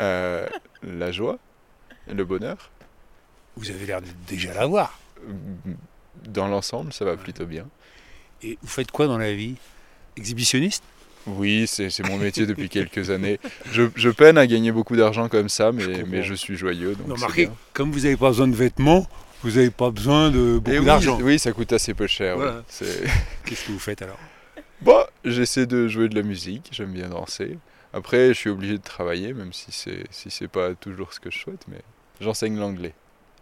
Euh, 0.00 0.48
La 0.82 1.12
joie 1.12 1.38
Le 2.06 2.24
bonheur 2.24 2.70
Vous 3.56 3.70
avez 3.70 3.84
l'air 3.84 4.00
de 4.00 4.06
déjà 4.26 4.54
l'avoir. 4.54 4.98
Dans 6.26 6.48
l'ensemble, 6.48 6.92
ça 6.92 7.04
va 7.04 7.16
plutôt 7.16 7.46
bien. 7.46 7.66
Et 8.42 8.58
vous 8.62 8.68
faites 8.68 8.90
quoi 8.90 9.06
dans 9.06 9.18
la 9.18 9.34
vie? 9.34 9.56
Exhibitionniste? 10.16 10.82
Oui, 11.26 11.66
c'est 11.66 12.06
mon 12.08 12.16
métier 12.16 12.46
depuis 12.46 12.68
quelques 12.68 13.10
années. 13.10 13.38
Je, 13.72 13.84
je 13.96 14.08
peine 14.08 14.38
à 14.38 14.46
gagner 14.46 14.72
beaucoup 14.72 14.96
d'argent 14.96 15.28
comme 15.28 15.48
ça, 15.48 15.72
mais, 15.72 16.22
je 16.22 16.34
suis 16.34 16.56
joyeux. 16.56 16.94
Donc 16.94 17.08
Non, 17.08 17.14
remarquez, 17.16 17.50
comme 17.72 17.92
vous 17.92 18.00
n'avez 18.00 18.16
pas 18.16 18.28
besoin 18.28 18.48
de 18.48 18.54
vêtements, 18.54 19.06
vous 19.42 19.52
n'avez 19.52 19.70
pas 19.70 19.90
besoin 19.90 20.30
de 20.30 20.56
Et 20.56 20.60
beaucoup 20.60 20.78
oui, 20.78 20.84
d'argent. 20.84 21.18
Oui, 21.20 21.38
ça 21.38 21.52
coûte 21.52 21.72
assez 21.72 21.94
peu 21.94 22.06
cher. 22.06 22.36
Qu'est-ce 23.44 23.66
que 23.66 23.72
vous 23.72 23.78
faites 23.78 24.02
alors? 24.02 24.18
Bon, 24.80 25.04
j'essaie 25.24 25.66
de 25.66 25.88
jouer 25.88 26.08
de 26.08 26.14
la 26.14 26.22
musique, 26.22 26.68
j'aime 26.72 26.92
bien 26.92 27.08
danser. 27.08 27.58
Après, 27.92 28.28
je 28.28 28.34
suis 28.34 28.50
obligé 28.50 28.74
de 28.74 28.82
travailler, 28.82 29.32
même 29.32 29.52
si 29.52 29.72
c'est 29.72 30.04
si 30.10 30.30
c'est 30.30 30.48
pas 30.48 30.74
toujours 30.74 31.12
ce 31.12 31.20
que 31.20 31.30
je 31.30 31.38
souhaite, 31.38 31.64
mais 31.68 31.80
j'enseigne 32.20 32.56
l'anglais 32.58 32.94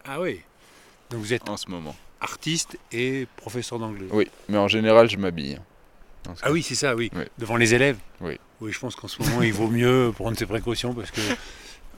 Ah 0.05 0.21
oui? 0.21 0.41
Donc 1.11 1.21
vous 1.21 1.35
êtes 1.35 1.49
en 1.49 1.57
ce 1.57 1.69
moment. 1.71 1.95
Artiste 2.31 2.77
et 2.93 3.27
professeur 3.37 3.79
d'anglais. 3.79 4.07
Oui, 4.11 4.29
mais 4.49 4.59
en 4.59 4.69
général, 4.69 5.09
je 5.09 5.17
m'habille. 5.17 5.59
Ah 6.43 6.51
oui, 6.51 6.63
c'est 6.63 6.75
ça, 6.75 6.97
oui. 6.97 7.09
Oui. 7.15 7.23
Devant 7.39 7.57
les 7.57 7.73
élèves 7.75 7.99
Oui. 8.21 8.39
Oui, 8.61 8.73
je 8.73 8.79
pense 8.81 8.97
qu'en 8.97 9.07
ce 9.07 9.23
moment, 9.23 9.43
il 9.43 9.53
vaut 9.53 9.69
mieux 9.69 10.13
prendre 10.17 10.37
ses 10.37 10.47
précautions 10.47 10.93
parce 10.93 11.11
que 11.13 11.21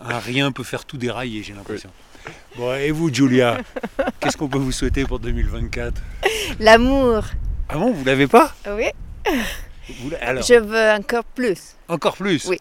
un 0.02 0.18
rien 0.18 0.52
peut 0.52 0.64
faire 0.64 0.84
tout 0.84 0.98
dérailler, 0.98 1.42
j'ai 1.42 1.54
l'impression. 1.54 1.90
Bon, 2.56 2.74
et 2.74 2.90
vous, 2.90 3.12
Julia 3.12 3.58
Qu'est-ce 4.20 4.36
qu'on 4.36 4.48
peut 4.48 4.58
vous 4.58 4.72
souhaiter 4.72 5.04
pour 5.04 5.18
2024 5.18 6.02
L'amour. 6.60 7.22
Ah 7.70 7.78
bon, 7.78 7.92
vous 7.92 8.04
l'avez 8.04 8.26
pas? 8.26 8.54
Oui. 8.68 8.84
Vous 10.00 10.10
Alors, 10.20 10.42
Je 10.42 10.54
veux 10.54 10.90
encore 10.90 11.24
plus. 11.24 11.76
encore 11.88 12.16
plus? 12.16 12.44
Oui. 12.46 12.58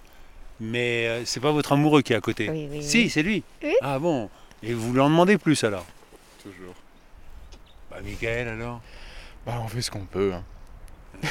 Mais 0.60 1.08
euh, 1.08 1.22
c'est 1.26 1.40
pas 1.42 1.52
votre 1.52 1.74
amoureux 1.74 2.02
qui 2.02 2.14
est 2.14 2.16
à 2.16 2.22
côté 2.22 2.50
Oui, 2.50 2.68
oui. 2.72 2.82
Si, 2.84 3.10
c'est 3.10 3.22
lui 3.24 3.44
Oui. 3.62 3.76
Ah 3.82 4.00
bon 4.00 4.30
Et 4.64 4.74
vous 4.74 4.94
lui 4.94 5.00
en 5.02 5.10
demandez 5.10 5.38
plus 5.38 5.62
alors? 5.64 5.86
Toujours. 6.42 6.74
Bah, 7.98 8.04
Michael 8.06 8.48
alors? 8.50 8.80
Bah, 9.46 9.60
on 9.64 9.68
fait 9.68 9.82
ce 9.82 9.90
qu'on 9.90 10.06
peut. 10.06 10.32
hein. 10.34 10.44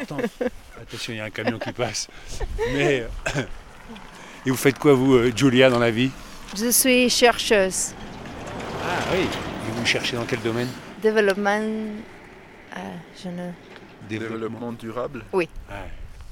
Attends, 0.00 0.16
attention, 0.80 1.12
il 1.12 1.16
y 1.16 1.20
a 1.20 1.24
un 1.24 1.30
camion 1.30 1.58
qui 1.58 1.72
passe. 1.72 2.08
Mais. 2.72 3.06
euh, 3.36 3.42
Et 4.46 4.50
vous 4.50 4.56
faites 4.56 4.78
quoi, 4.78 4.94
vous, 4.94 5.14
euh, 5.14 5.32
Julia, 5.34 5.68
dans 5.70 5.78
la 5.78 5.90
vie? 5.90 6.10
Je 6.56 6.70
suis 6.70 7.08
chercheuse. 7.10 7.92
Ah 8.82 8.98
oui. 9.12 9.20
Et 9.24 9.72
vous 9.78 9.86
cherchez 9.86 10.16
dans 10.16 10.24
quel 10.24 10.40
domaine? 10.40 10.68
Développement. 11.02 11.60
euh, 11.60 12.78
je 13.22 13.28
ne... 13.28 13.50
Développement 14.08 14.72
durable 14.72 15.24
Ouais. 15.32 15.48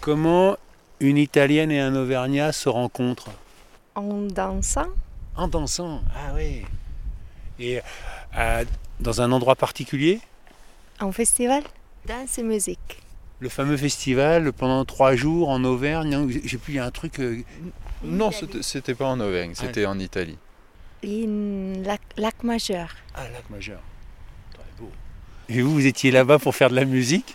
Comment 0.01 0.57
une 1.01 1.17
Italienne 1.19 1.71
et 1.71 1.81
un 1.81 1.95
Auvergnat 1.95 2.53
se 2.53 2.69
rencontrent? 2.69 3.31
En 3.95 4.23
dansant. 4.23 4.89
En 5.37 5.47
dansant. 5.49 6.03
Ah 6.15 6.33
oui. 6.35 6.65
Et 7.59 7.81
euh, 8.37 8.65
dans 9.03 9.21
un 9.21 9.33
endroit 9.33 9.57
particulier 9.57 10.21
En 11.01 11.13
festival. 11.13 11.63
Danse 12.07 12.39
et 12.39 12.43
musique. 12.43 13.01
Le 13.41 13.49
fameux 13.49 13.77
festival 13.77 14.53
pendant 14.53 14.85
trois 14.85 15.15
jours 15.17 15.49
en 15.51 15.63
Auvergne. 15.65 16.29
J'ai 16.45 16.59
plus, 16.59 16.75
il 16.75 16.77
y 16.77 16.79
a 16.79 16.85
un 16.85 16.91
truc. 16.91 17.19
euh, 17.19 17.43
Non, 18.05 18.31
c'était 18.61 18.95
pas 18.95 19.07
en 19.07 19.21
Auvergne, 19.21 19.53
c'était 19.55 19.87
en 19.87 19.99
Italie. 19.99 20.39
In 21.05 21.83
lac, 21.85 22.01
lac 22.17 22.43
majeur. 22.45 22.95
Ah, 23.15 23.25
lac 23.33 23.51
majeur. 23.51 23.81
Très 24.55 24.63
beau. 24.79 24.91
Et 25.49 25.61
vous, 25.61 25.73
vous 25.73 25.87
étiez 25.87 26.13
là-bas 26.13 26.39
pour 26.39 26.55
faire 26.55 26.71
de 26.71 26.77
la 26.77 26.85
musique? 26.85 27.35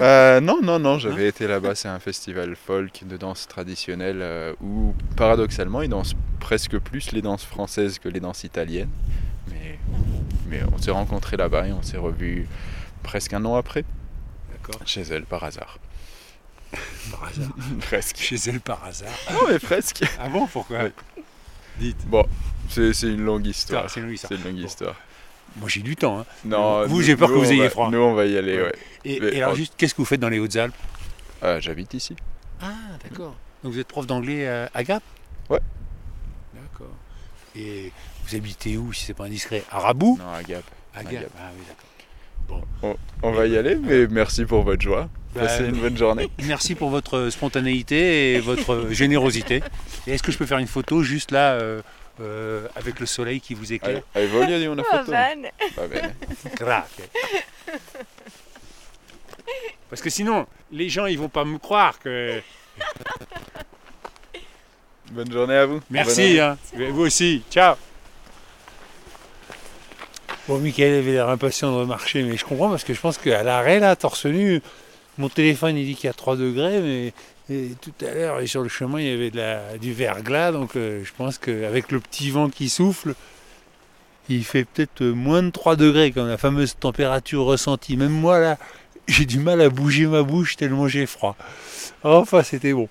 Euh, 0.00 0.40
non, 0.40 0.60
non, 0.60 0.80
non, 0.80 0.98
j'avais 0.98 1.28
été 1.28 1.46
là-bas, 1.46 1.76
c'est 1.76 1.88
un 1.88 2.00
festival 2.00 2.56
folk 2.56 3.06
de 3.06 3.16
danse 3.16 3.46
traditionnelle 3.46 4.18
euh, 4.22 4.52
où, 4.60 4.92
paradoxalement, 5.16 5.82
ils 5.82 5.88
dansent 5.88 6.14
presque 6.40 6.78
plus 6.78 7.12
les 7.12 7.22
danses 7.22 7.44
françaises 7.44 8.00
que 8.00 8.08
les 8.08 8.18
danses 8.18 8.42
italiennes. 8.42 8.90
Mais, 10.54 10.62
on 10.72 10.78
s'est 10.78 10.90
rencontrés 10.90 11.36
là-bas 11.36 11.66
et 11.68 11.72
on 11.72 11.82
s'est 11.82 11.96
revus 11.96 12.46
presque 13.02 13.32
un 13.32 13.44
an 13.44 13.56
après, 13.56 13.84
D'accord. 14.52 14.80
chez 14.86 15.02
elle, 15.02 15.24
par 15.24 15.44
hasard. 15.44 15.78
Par 17.10 17.24
hasard. 17.24 17.50
presque. 17.80 18.16
Chez 18.16 18.36
elle 18.48 18.60
par 18.60 18.84
hasard. 18.84 19.10
Non, 19.32 19.40
mais 19.48 19.58
presque. 19.58 20.02
Ah 20.20 20.28
bon 20.28 20.46
Pourquoi 20.46 20.78
Ouais. 20.84 20.92
Dites. 21.78 22.06
Bon, 22.06 22.24
c'est 22.68 22.92
c'est 22.92 23.08
une 23.08 23.24
longue 23.24 23.46
histoire. 23.46 23.88
C'est 23.90 24.00
une 24.00 24.06
longue 24.06 24.14
histoire. 24.14 24.30
C'est 24.32 24.38
une 24.48 24.52
longue 24.52 24.60
Bon. 24.60 24.66
histoire. 24.66 24.94
Moi 25.56 25.68
j'ai 25.68 25.80
du 25.82 25.94
temps. 25.96 26.20
hein. 26.20 26.26
Non, 26.44 26.86
Vous, 26.86 26.96
nous- 26.96 27.02
j'ai 27.02 27.16
peur 27.16 27.28
que 27.28 27.34
vous 27.34 27.50
ayez 27.52 27.62
va- 27.64 27.70
froid. 27.70 27.90
Nous, 27.90 27.98
on 27.98 28.14
va 28.14 28.26
y 28.26 28.36
aller, 28.36 28.56
Ouais. 28.56 28.62
ouais. 28.64 28.74
Et, 29.04 29.20
Mais 29.20 29.34
et 29.34 29.42
alors 29.42 29.54
juste, 29.54 29.74
qu'est-ce 29.76 29.92
que 29.94 29.98
vous 29.98 30.04
faites 30.06 30.20
dans 30.20 30.28
les 30.28 30.38
Hautes-Alpes? 30.38 30.74
Ah, 31.42 31.60
J'habite 31.60 31.94
ici. 31.94 32.16
Ah 32.62 32.72
d'accord. 33.02 33.34
Donc 33.62 33.72
vous 33.72 33.78
êtes 33.78 33.88
prof 33.88 34.06
d'anglais 34.06 34.48
à, 34.48 34.70
à 34.74 34.82
Gap? 34.84 35.02
Ouais. 35.50 35.60
Et 37.56 37.92
vous 38.26 38.34
habitez 38.36 38.76
où 38.76 38.92
si 38.92 39.04
c'est 39.04 39.14
pas 39.14 39.24
indiscret? 39.24 39.62
À 39.70 39.78
Rabou? 39.80 40.18
Non, 40.18 40.32
à 40.32 40.42
Gap. 40.42 40.64
À 40.94 41.00
à 41.00 41.04
Gap. 41.04 41.12
Gap. 41.12 41.30
Ah 41.38 41.50
oui 41.56 41.62
d'accord. 41.68 42.62
On, 42.82 42.96
on 43.22 43.32
va 43.32 43.46
y 43.46 43.56
aller, 43.56 43.76
mais 43.76 44.06
merci 44.06 44.44
pour 44.44 44.62
votre 44.62 44.82
joie. 44.82 45.08
Bah, 45.34 45.42
Passez 45.42 45.64
une 45.64 45.80
bonne 45.80 45.96
journée. 45.96 46.30
Merci 46.44 46.76
pour 46.76 46.90
votre 46.90 47.28
spontanéité 47.30 48.34
et 48.34 48.40
votre 48.40 48.88
générosité. 48.90 49.62
Et 50.06 50.12
est-ce 50.12 50.22
que 50.22 50.30
je 50.30 50.38
peux 50.38 50.46
faire 50.46 50.58
une 50.58 50.68
photo 50.68 51.02
juste 51.02 51.32
là 51.32 51.54
euh, 51.54 51.82
euh, 52.20 52.68
avec 52.76 53.00
le 53.00 53.06
soleil 53.06 53.40
qui 53.40 53.54
vous 53.54 53.72
éclaire? 53.72 54.02
Bene. 55.10 55.48
Va 55.76 55.88
bene. 55.88 56.14
Grazie. 56.54 57.02
Parce 59.90 60.02
que 60.02 60.10
sinon, 60.10 60.46
les 60.70 60.88
gens 60.88 61.06
ils 61.06 61.18
vont 61.18 61.28
pas 61.28 61.44
me 61.44 61.58
croire 61.58 61.98
que. 61.98 62.40
Bonne 65.14 65.30
journée 65.30 65.54
à 65.54 65.66
vous. 65.66 65.80
Merci, 65.90 66.40
hein. 66.40 66.58
vous 66.74 67.02
aussi. 67.02 67.42
Ciao. 67.48 67.76
Bon, 70.48 70.58
Michael 70.58 70.98
avait 70.98 71.12
l'air 71.12 71.28
impatient 71.28 71.70
de 71.70 71.76
remarcher, 71.76 72.24
mais 72.24 72.36
je 72.36 72.44
comprends 72.44 72.68
parce 72.68 72.82
que 72.82 72.94
je 72.94 73.00
pense 73.00 73.16
qu'à 73.18 73.44
l'arrêt, 73.44 73.78
là, 73.78 73.94
torse 73.94 74.26
nu, 74.26 74.60
mon 75.16 75.28
téléphone 75.28 75.76
il 75.76 75.86
dit 75.86 75.94
qu'il 75.94 76.08
y 76.08 76.10
a 76.10 76.14
3 76.14 76.36
degrés, 76.36 76.80
mais 76.80 77.12
et 77.48 77.74
tout 77.80 77.92
à 78.04 78.12
l'heure, 78.12 78.40
sur 78.48 78.62
le 78.62 78.68
chemin, 78.68 79.00
il 79.00 79.06
y 79.06 79.12
avait 79.12 79.30
de 79.30 79.36
la, 79.36 79.78
du 79.78 79.92
verglas, 79.92 80.50
donc 80.50 80.74
euh, 80.74 81.04
je 81.04 81.12
pense 81.16 81.38
qu'avec 81.38 81.92
le 81.92 82.00
petit 82.00 82.30
vent 82.30 82.48
qui 82.48 82.68
souffle, 82.68 83.14
il 84.28 84.44
fait 84.44 84.64
peut-être 84.64 85.02
euh, 85.02 85.12
moins 85.12 85.44
de 85.44 85.50
3 85.50 85.76
degrés, 85.76 86.10
comme 86.10 86.26
la 86.26 86.38
fameuse 86.38 86.74
température 86.74 87.44
ressentie. 87.44 87.96
Même 87.96 88.12
moi, 88.12 88.40
là, 88.40 88.58
j'ai 89.06 89.26
du 89.26 89.38
mal 89.38 89.60
à 89.60 89.68
bouger 89.68 90.06
ma 90.06 90.22
bouche 90.22 90.56
tellement 90.56 90.88
j'ai 90.88 91.06
froid. 91.06 91.36
Enfin, 92.02 92.42
c'était 92.42 92.72
bon. 92.72 92.88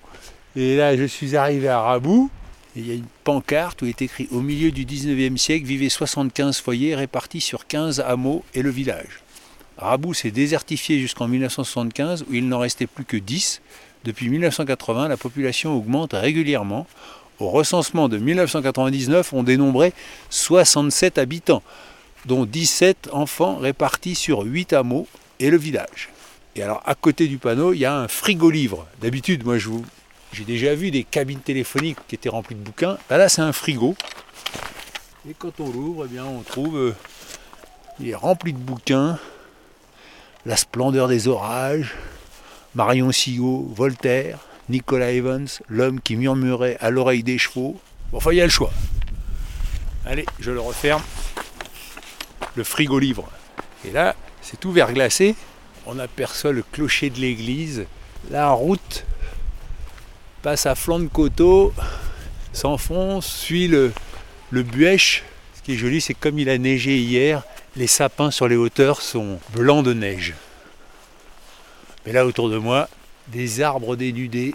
Et 0.56 0.76
là, 0.76 0.96
je 0.96 1.04
suis 1.04 1.36
arrivé 1.36 1.66
à 1.66 1.80
Rabou, 1.80 2.30
et 2.76 2.80
il 2.80 2.86
y 2.86 2.92
a 2.92 2.94
une 2.94 3.06
pancarte 3.24 3.82
où 3.82 3.86
est 3.86 4.02
écrit 4.02 4.28
Au 4.30 4.40
milieu 4.40 4.70
du 4.70 4.84
19e 4.84 5.36
siècle 5.36 5.66
vivaient 5.66 5.88
75 5.88 6.60
foyers 6.60 6.94
répartis 6.94 7.40
sur 7.40 7.66
15 7.66 8.00
hameaux 8.00 8.44
et 8.54 8.62
le 8.62 8.70
village. 8.70 9.20
Rabou 9.78 10.14
s'est 10.14 10.30
désertifié 10.30 11.00
jusqu'en 11.00 11.26
1975 11.26 12.26
où 12.30 12.34
il 12.34 12.48
n'en 12.48 12.60
restait 12.60 12.86
plus 12.86 13.04
que 13.04 13.16
10. 13.16 13.62
Depuis 14.04 14.28
1980, 14.28 15.08
la 15.08 15.16
population 15.16 15.76
augmente 15.76 16.12
régulièrement. 16.12 16.86
Au 17.40 17.48
recensement 17.48 18.08
de 18.08 18.18
1999, 18.18 19.32
on 19.32 19.42
dénombrait 19.42 19.92
67 20.30 21.18
habitants, 21.18 21.64
dont 22.26 22.44
17 22.44 23.08
enfants 23.10 23.56
répartis 23.56 24.14
sur 24.14 24.42
8 24.42 24.72
hameaux 24.72 25.08
et 25.40 25.50
le 25.50 25.56
village. 25.56 26.10
Et 26.54 26.62
alors, 26.62 26.80
à 26.86 26.94
côté 26.94 27.26
du 27.26 27.38
panneau, 27.38 27.72
il 27.72 27.80
y 27.80 27.84
a 27.84 27.96
un 27.96 28.06
frigo-livre. 28.06 28.86
D'habitude, 29.00 29.44
moi, 29.44 29.58
je 29.58 29.68
vous, 29.68 29.84
j'ai 30.34 30.44
déjà 30.44 30.74
vu 30.74 30.90
des 30.90 31.04
cabines 31.04 31.40
téléphoniques 31.40 31.98
qui 32.08 32.16
étaient 32.16 32.28
remplies 32.28 32.56
de 32.56 32.60
bouquins. 32.60 32.98
Là, 33.08 33.18
là 33.18 33.28
c'est 33.28 33.42
un 33.42 33.52
frigo. 33.52 33.94
Et 35.28 35.34
quand 35.38 35.60
on 35.60 35.70
l'ouvre, 35.70 36.06
eh 36.06 36.08
bien, 36.08 36.24
on 36.24 36.42
trouve. 36.42 36.76
euh, 36.76 36.94
il 38.00 38.08
est 38.08 38.14
rempli 38.14 38.52
de 38.52 38.58
bouquins. 38.58 39.18
La 40.44 40.56
splendeur 40.56 41.08
des 41.08 41.28
orages, 41.28 41.94
Marion 42.74 43.12
Sigaud, 43.12 43.72
Voltaire, 43.74 44.40
Nicolas 44.68 45.12
Evans, 45.12 45.46
l'homme 45.68 46.00
qui 46.00 46.16
murmurait 46.16 46.76
à 46.80 46.90
l'oreille 46.90 47.22
des 47.22 47.38
chevaux. 47.38 47.80
Bon, 48.10 48.18
enfin, 48.18 48.32
il 48.32 48.36
y 48.36 48.40
a 48.40 48.44
le 48.44 48.50
choix. 48.50 48.72
Allez, 50.04 50.26
je 50.40 50.50
le 50.50 50.60
referme. 50.60 51.02
Le 52.56 52.64
frigo 52.64 52.98
livre. 52.98 53.30
Et 53.86 53.90
là, 53.90 54.16
c'est 54.42 54.58
tout 54.58 54.72
verglacé. 54.72 55.34
On 55.86 55.98
aperçoit 55.98 56.52
le 56.52 56.62
clocher 56.62 57.08
de 57.08 57.20
l'église. 57.20 57.86
La 58.30 58.50
route 58.50 59.04
passe 60.44 60.66
à 60.66 60.74
flanc 60.74 60.98
de 60.98 61.06
coteau, 61.06 61.72
s'enfonce, 62.52 63.26
suit 63.26 63.66
le, 63.66 63.94
le 64.50 64.62
buèche. 64.62 65.22
Ce 65.54 65.62
qui 65.62 65.72
est 65.72 65.76
joli, 65.78 66.02
c'est 66.02 66.12
comme 66.12 66.38
il 66.38 66.50
a 66.50 66.58
neigé 66.58 66.98
hier, 66.98 67.44
les 67.76 67.86
sapins 67.86 68.30
sur 68.30 68.46
les 68.46 68.54
hauteurs 68.54 69.00
sont 69.00 69.40
blancs 69.54 69.82
de 69.82 69.94
neige. 69.94 70.34
Mais 72.04 72.12
là, 72.12 72.26
autour 72.26 72.50
de 72.50 72.58
moi, 72.58 72.90
des 73.28 73.62
arbres 73.62 73.96
dénudés. 73.96 74.54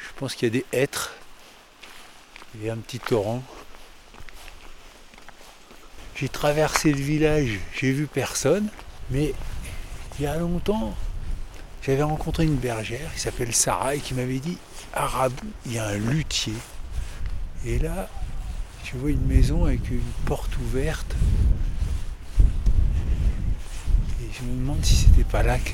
Je 0.00 0.08
pense 0.16 0.36
qu'il 0.36 0.46
y 0.46 0.56
a 0.56 0.60
des 0.60 0.64
hêtres 0.72 1.12
et 2.62 2.70
un 2.70 2.76
petit 2.76 3.00
torrent. 3.00 3.42
J'ai 6.14 6.28
traversé 6.28 6.92
le 6.92 7.00
village, 7.00 7.58
j'ai 7.76 7.90
vu 7.90 8.06
personne, 8.06 8.68
mais 9.10 9.34
il 10.18 10.24
y 10.24 10.28
a 10.28 10.36
longtemps, 10.36 10.94
j'avais 11.82 12.02
rencontré 12.02 12.44
une 12.44 12.56
bergère 12.56 13.12
qui 13.14 13.20
s'appelle 13.20 13.54
Sarah 13.54 13.94
et 13.94 13.98
qui 14.00 14.14
m'avait 14.14 14.38
dit 14.38 14.58
Arabou, 14.92 15.46
il 15.66 15.72
y 15.74 15.78
a 15.78 15.86
un 15.86 15.96
luthier. 15.96 16.54
Et 17.64 17.78
là, 17.78 18.08
je 18.84 18.96
vois 18.98 19.10
une 19.10 19.24
maison 19.26 19.64
avec 19.64 19.88
une 19.90 20.00
porte 20.26 20.56
ouverte. 20.58 21.14
Et 24.22 24.28
je 24.38 24.42
me 24.44 24.58
demande 24.60 24.84
si 24.84 24.94
c'était 24.96 25.24
pas 25.24 25.42
là 25.42 25.58
que- 25.58 25.70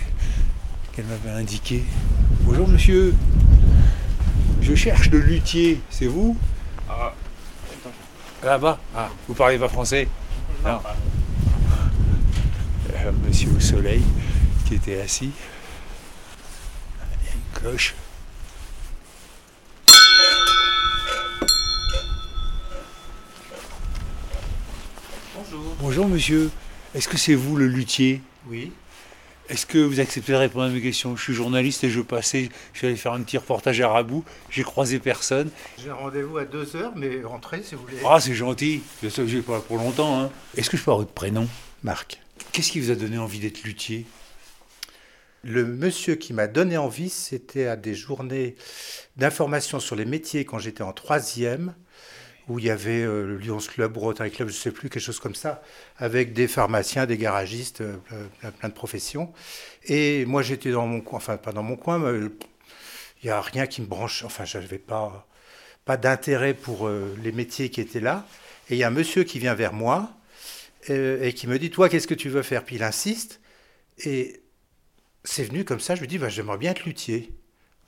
qu'elle 0.93 1.07
m'avait 1.07 1.31
indiqué. 1.31 1.85
Bonjour 2.43 2.69
monsieur, 2.69 3.15
je 4.61 4.75
cherche 4.75 5.11
le 5.11 5.19
luthier, 5.21 5.81
c'est 5.91 6.07
vous? 6.07 6.37
Là-bas 8.45 8.79
Ah, 8.95 9.09
vous 9.27 9.35
parlez 9.35 9.59
pas 9.59 9.69
français? 9.69 10.07
Non. 10.65 10.81
Euh, 12.95 13.13
monsieur 13.27 13.51
au 13.57 13.61
soleil 13.61 14.03
qui 14.67 14.75
était 14.75 15.01
assis. 15.01 15.31
Cloche. 17.67 17.95
Bonjour. 25.35 25.77
Bonjour 25.81 26.09
monsieur, 26.09 26.51
est-ce 26.95 27.09
que 27.09 27.17
c'est 27.17 27.35
vous 27.35 27.57
le 27.57 27.67
luthier? 27.67 28.21
Oui. 28.49 28.73
Est-ce 29.49 29.67
que 29.67 29.79
vous 29.79 29.99
acceptez 30.01 30.33
de 30.33 30.37
répondre 30.37 30.65
à 30.67 30.69
mes 30.69 30.81
questions? 30.81 31.17
Je 31.17 31.23
suis 31.23 31.35
journaliste 31.35 31.83
et 31.83 31.91
je 31.91 32.01
passais, 32.01 32.51
je 32.73 32.79
suis 32.79 32.87
allé 32.87 32.97
faire 32.97 33.13
un 33.13 33.23
petit 33.23 33.39
reportage 33.39 33.81
à 33.81 33.89
Rabou, 33.89 34.25
j'ai 34.51 34.63
croisé 34.63 34.99
personne. 34.99 35.51
J'ai 35.83 35.91
rendez-vous 35.91 36.39
à 36.39 36.45
2h, 36.45 36.93
mais 36.97 37.23
rentrez 37.25 37.63
si 37.65 37.75
vous 37.75 37.83
voulez. 37.83 37.99
Ah 38.05 38.21
c'est 38.21 38.35
gentil, 38.35 38.83
je 39.03 39.09
sais 39.09 39.23
que 39.23 39.29
je 39.29 39.37
vais 39.39 39.43
pas 39.43 39.61
pour 39.61 39.79
longtemps. 39.79 40.21
hein. 40.21 40.31
Est-ce 40.57 40.71
que 40.71 40.77
je 40.77 40.83
peux 40.83 40.91
avoir 40.91 40.99
votre 41.03 41.15
prénom? 41.15 41.49
Marc. 41.83 42.21
Qu'est-ce 42.53 42.71
qui 42.71 42.81
vous 42.81 42.91
a 42.91 42.95
donné 42.95 43.19
envie 43.19 43.39
d'être 43.41 43.63
luthier? 43.65 44.07
Le 45.47 45.65
monsieur 45.65 46.17
qui 46.17 46.33
m'a 46.33 46.49
donné 46.49 46.77
envie, 46.77 47.09
c'était 47.09 47.67
à 47.67 47.77
des 47.77 47.95
journées 47.95 48.57
d'information 49.17 49.79
sur 49.79 49.95
les 49.95 50.05
métiers 50.05 50.45
quand 50.45 50.59
j'étais 50.59 50.83
en 50.83 50.93
troisième, 50.93 51.75
où 52.49 52.59
il 52.59 52.65
y 52.65 52.71
avait 52.71 53.03
euh, 53.03 53.25
le 53.25 53.39
Lyons 53.39 53.59
Club 53.59 53.97
Rotary 53.97 54.33
Club, 54.33 54.49
je 54.49 54.55
ne 54.55 54.59
sais 54.59 54.73
plus, 54.73 54.89
quelque 54.89 55.03
chose 55.03 55.21
comme 55.21 55.37
ça, 55.37 55.63
avec 55.99 56.33
des 56.33 56.49
pharmaciens, 56.49 57.07
des 57.07 57.17
garagistes, 57.17 57.81
euh, 57.81 57.97
plein, 58.41 58.51
plein 58.51 58.69
de 58.69 58.75
professions. 58.75 59.33
Et 59.85 60.25
moi, 60.27 60.43
j'étais 60.43 60.73
dans 60.73 60.87
mon 60.89 61.01
coin, 61.01 61.19
enfin, 61.19 61.37
pas 61.37 61.53
dans 61.53 61.63
mon 61.63 61.77
coin, 61.77 62.01
mais 62.01 62.29
il 63.23 63.27
n'y 63.27 63.31
a 63.31 63.41
rien 63.41 63.69
qui 63.69 63.83
me 63.83 63.87
branche, 63.87 64.25
enfin, 64.25 64.45
je 64.45 64.59
n'avais 64.59 64.79
pas, 64.79 65.29
pas 65.85 65.97
d'intérêt 65.97 66.55
pour 66.55 66.89
euh, 66.89 67.17
les 67.23 67.31
métiers 67.33 67.71
qui 67.71 67.81
étaient 67.81 68.01
là. 68.01 68.27
Et 68.69 68.75
il 68.75 68.79
y 68.79 68.83
a 68.83 68.89
un 68.89 68.91
monsieur 68.91 69.23
qui 69.23 69.39
vient 69.39 69.55
vers 69.55 69.73
moi 69.73 70.11
euh, 70.91 71.23
et 71.23 71.33
qui 71.33 71.47
me 71.47 71.59
dit, 71.59 71.71
toi, 71.71 71.89
qu'est-ce 71.89 72.09
que 72.09 72.15
tu 72.15 72.29
veux 72.29 72.43
faire 72.43 72.65
Puis 72.65 72.77
il 72.77 72.83
insiste. 72.83 73.41
Et 74.05 74.43
c'est 75.29 75.45
venu 75.45 75.65
comme 75.65 75.81
ça, 75.81 75.95
je 75.95 76.01
lui 76.01 76.09
dis, 76.09 76.19
bah, 76.19 76.29
j'aimerais 76.29 76.59
bien 76.59 76.71
être 76.71 76.85
luthier. 76.85 77.33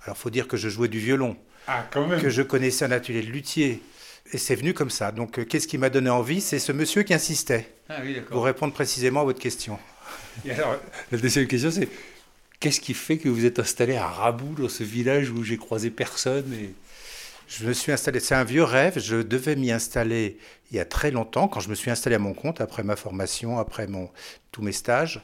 Alors, 0.04 0.16
faut 0.16 0.30
dire 0.30 0.48
que 0.48 0.56
je 0.56 0.68
jouais 0.68 0.88
du 0.88 0.98
violon, 0.98 1.36
Ah 1.66 1.86
quand 1.90 2.06
même 2.06 2.20
que 2.20 2.30
je 2.30 2.42
connaissais 2.42 2.84
un 2.84 2.92
atelier 2.92 3.22
de 3.22 3.28
luthier. 3.28 3.82
Et 4.32 4.38
c'est 4.38 4.54
venu 4.54 4.74
comme 4.74 4.90
ça. 4.90 5.10
Donc, 5.10 5.38
euh, 5.38 5.44
qu'est-ce 5.44 5.66
qui 5.66 5.78
m'a 5.78 5.90
donné 5.90 6.10
envie? 6.10 6.40
C'est 6.40 6.58
ce 6.58 6.72
monsieur 6.72 7.02
qui 7.02 7.14
insistait, 7.14 7.68
Ah 7.88 7.98
oui 8.02 8.20
pour 8.20 8.44
répondre 8.44 8.72
précisément 8.72 9.22
à 9.22 9.24
votre 9.24 9.40
question. 9.40 9.78
Et 10.44 10.52
alors, 10.52 10.76
la 11.10 11.18
deuxième 11.18 11.46
question 11.46 11.70
c'est, 11.70 11.88
qu'est-ce 12.60 12.80
qui 12.80 12.94
fait 12.94 13.18
que 13.18 13.28
vous 13.28 13.44
êtes 13.44 13.58
installé 13.58 13.96
à 13.96 14.06
Rabou, 14.06 14.54
dans 14.54 14.68
ce 14.68 14.84
village 14.84 15.30
où 15.30 15.42
j'ai 15.42 15.56
croisé 15.56 15.90
personne 15.90 16.52
et... 16.52 16.74
Je 17.50 17.64
me 17.64 17.72
suis 17.72 17.90
installé, 17.92 18.20
c'est 18.20 18.34
un 18.34 18.44
vieux 18.44 18.62
rêve, 18.62 18.98
je 18.98 19.16
devais 19.16 19.56
m'y 19.56 19.72
installer 19.72 20.36
il 20.70 20.76
y 20.76 20.80
a 20.80 20.84
très 20.84 21.10
longtemps, 21.10 21.48
quand 21.48 21.60
je 21.60 21.70
me 21.70 21.74
suis 21.74 21.90
installé 21.90 22.16
à 22.16 22.18
mon 22.18 22.34
compte, 22.34 22.60
après 22.60 22.82
ma 22.82 22.94
formation, 22.94 23.58
après 23.58 23.86
mon, 23.86 24.10
tous 24.52 24.60
mes 24.60 24.72
stages, 24.72 25.22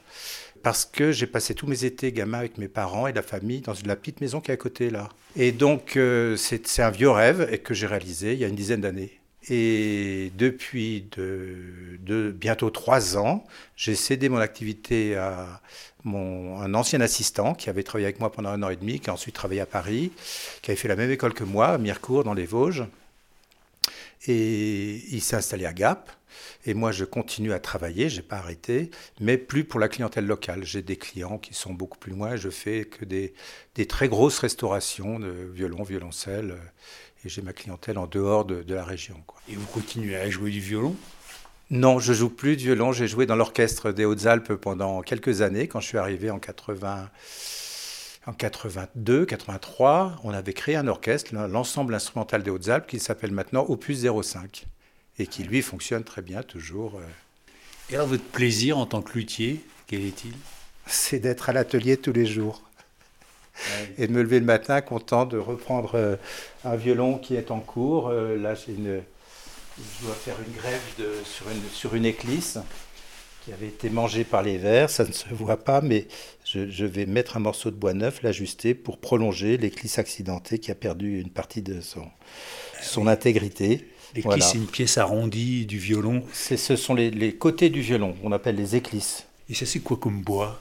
parce 0.64 0.86
que 0.86 1.12
j'ai 1.12 1.26
passé 1.26 1.54
tous 1.54 1.66
mes 1.66 1.84
étés 1.84 2.10
gamin 2.10 2.38
avec 2.38 2.58
mes 2.58 2.68
parents 2.68 3.06
et 3.06 3.12
la 3.12 3.22
famille 3.22 3.60
dans 3.60 3.74
la 3.84 3.96
petite 3.96 4.20
maison 4.20 4.40
qui 4.40 4.50
est 4.50 4.54
à 4.54 4.56
côté 4.56 4.90
là. 4.90 5.10
Et 5.36 5.52
donc 5.52 5.96
euh, 5.96 6.36
c'est 6.36 6.80
un 6.80 6.90
vieux 6.90 7.10
rêve 7.10 7.60
que 7.62 7.74
j'ai 7.74 7.86
réalisé 7.86 8.32
il 8.32 8.40
y 8.40 8.44
a 8.44 8.48
une 8.48 8.56
dizaine 8.56 8.80
d'années. 8.80 9.20
Et 9.50 10.32
depuis 10.38 11.06
de, 11.18 11.98
de 12.00 12.30
bientôt 12.30 12.70
trois 12.70 13.18
ans, 13.18 13.44
j'ai 13.76 13.94
cédé 13.94 14.30
mon 14.30 14.38
activité 14.38 15.16
à 15.16 15.60
un 16.06 16.74
ancien 16.74 17.02
assistant 17.02 17.54
qui 17.54 17.68
avait 17.68 17.82
travaillé 17.82 18.06
avec 18.06 18.20
moi 18.20 18.32
pendant 18.32 18.48
un 18.48 18.62
an 18.62 18.70
et 18.70 18.76
demi, 18.76 19.00
qui 19.00 19.10
a 19.10 19.12
ensuite 19.12 19.34
travaillé 19.34 19.60
à 19.60 19.66
Paris, 19.66 20.12
qui 20.62 20.70
avait 20.70 20.80
fait 20.80 20.88
la 20.88 20.96
même 20.96 21.10
école 21.10 21.34
que 21.34 21.44
moi, 21.44 21.68
à 21.68 21.78
Mirecourt, 21.78 22.24
dans 22.24 22.32
les 22.32 22.46
Vosges. 22.46 22.84
Et 24.26 25.02
il 25.10 25.20
s'est 25.20 25.36
installé 25.36 25.66
à 25.66 25.74
Gap. 25.74 26.10
Et 26.66 26.74
moi, 26.74 26.92
je 26.92 27.04
continue 27.04 27.52
à 27.52 27.58
travailler, 27.60 28.08
je 28.08 28.16
n'ai 28.16 28.22
pas 28.22 28.36
arrêté, 28.36 28.90
mais 29.20 29.36
plus 29.38 29.64
pour 29.64 29.80
la 29.80 29.88
clientèle 29.88 30.26
locale. 30.26 30.64
J'ai 30.64 30.82
des 30.82 30.96
clients 30.96 31.38
qui 31.38 31.54
sont 31.54 31.72
beaucoup 31.74 31.98
plus 31.98 32.12
loin. 32.12 32.36
Je 32.36 32.48
fais 32.50 32.84
que 32.84 33.04
des, 33.04 33.34
des 33.74 33.86
très 33.86 34.08
grosses 34.08 34.38
restaurations 34.38 35.18
de 35.18 35.30
violon, 35.52 35.82
violoncelle. 35.82 36.52
euh, 36.52 37.24
Et 37.24 37.28
j'ai 37.28 37.42
ma 37.42 37.52
clientèle 37.52 37.98
en 37.98 38.06
dehors 38.06 38.44
de, 38.44 38.62
de 38.62 38.74
la 38.74 38.84
région. 38.84 39.22
quoi. 39.26 39.40
et 39.48 39.54
vous 39.56 39.66
continuez 39.66 40.16
à 40.16 40.28
jouer 40.30 40.50
du 40.50 40.60
violon? 40.60 40.94
Non, 41.70 41.98
je 41.98 42.12
joue 42.12 42.28
plus 42.28 42.56
de 42.56 42.62
violon. 42.62 42.92
J'ai 42.92 43.08
joué 43.08 43.24
dans 43.26 43.36
l'orchestre 43.36 43.90
des 43.90 44.04
Hautes-Alpes 44.04 44.54
pendant 44.54 45.00
quelques 45.02 45.40
années. 45.40 45.66
Quand 45.66 45.80
je 45.80 45.86
suis 45.88 45.98
arrivé 45.98 46.30
en 46.30 46.38
80, 46.38 47.08
en 48.26 48.32
82, 48.32 49.24
83, 49.26 50.16
on 50.24 50.30
avait 50.30 50.52
créé 50.52 50.76
un 50.76 50.86
orchestre, 50.88 51.34
l'ensemble 51.34 51.94
instrumental 51.94 52.42
des 52.42 52.50
Hautes-Alpes, 52.50 52.86
qui 52.86 52.98
s'appelle 53.00 53.32
maintenant 53.32 53.64
Opus 53.68 54.04
05 54.04 54.66
et 55.18 55.26
qui 55.26 55.44
lui 55.44 55.62
fonctionne 55.62 56.04
très 56.04 56.22
bien 56.22 56.42
toujours. 56.42 56.96
euh. 56.96 57.90
Et 57.90 57.94
alors 57.94 58.08
votre 58.08 58.24
plaisir 58.24 58.78
en 58.78 58.86
tant 58.86 59.02
que 59.02 59.12
luthier, 59.18 59.60
quel 59.86 60.04
est-il? 60.04 60.34
C'est 60.86 61.18
d'être 61.18 61.48
à 61.48 61.52
l'atelier 61.52 61.96
tous 61.96 62.12
les 62.12 62.26
jours 62.26 62.62
et 63.98 64.06
de 64.08 64.12
me 64.12 64.22
lever 64.22 64.40
le 64.40 64.44
matin 64.44 64.80
content 64.80 65.26
de 65.26 65.38
reprendre 65.38 65.94
euh, 65.94 66.16
un 66.64 66.76
violon 66.76 67.18
qui 67.18 67.36
est 67.36 67.50
en 67.50 67.60
cours. 67.60 68.08
Euh, 68.08 68.36
là, 68.36 68.54
j'ai 68.54 68.72
une, 68.72 69.00
je 69.78 70.06
dois 70.06 70.14
faire 70.14 70.36
une 70.46 70.54
grève 70.54 70.82
de, 70.98 71.12
sur, 71.24 71.48
une, 71.48 71.62
sur 71.72 71.94
une 71.94 72.04
éclisse 72.04 72.58
qui 73.44 73.52
avait 73.52 73.68
été 73.68 73.90
mangée 73.90 74.24
par 74.24 74.42
les 74.42 74.58
vers. 74.58 74.90
Ça 74.90 75.04
ne 75.04 75.12
se 75.12 75.28
voit 75.32 75.62
pas, 75.62 75.80
mais 75.82 76.08
je, 76.44 76.68
je 76.68 76.84
vais 76.84 77.06
mettre 77.06 77.36
un 77.36 77.40
morceau 77.40 77.70
de 77.70 77.76
bois 77.76 77.94
neuf, 77.94 78.22
l'ajuster 78.22 78.74
pour 78.74 78.98
prolonger 78.98 79.56
l'éclisse 79.56 79.98
accidentée 79.98 80.58
qui 80.58 80.70
a 80.70 80.74
perdu 80.74 81.20
une 81.20 81.30
partie 81.30 81.62
de 81.62 81.80
son, 81.80 82.06
son 82.82 83.06
intégrité. 83.06 83.88
L'éclisse, 84.14 84.24
Voilà. 84.24 84.44
c'est 84.44 84.58
une 84.58 84.66
pièce 84.66 84.96
arrondie 84.98 85.66
du 85.66 85.78
violon. 85.78 86.22
Ce 86.32 86.76
sont 86.76 86.94
les, 86.94 87.10
les 87.10 87.34
côtés 87.34 87.68
du 87.68 87.80
violon, 87.80 88.14
on 88.22 88.32
appelle 88.32 88.56
les 88.56 88.76
éclisses. 88.76 89.26
Et 89.50 89.54
ça, 89.54 89.66
c'est 89.66 89.80
quoi 89.80 89.96
comme 89.96 90.20
bois? 90.22 90.60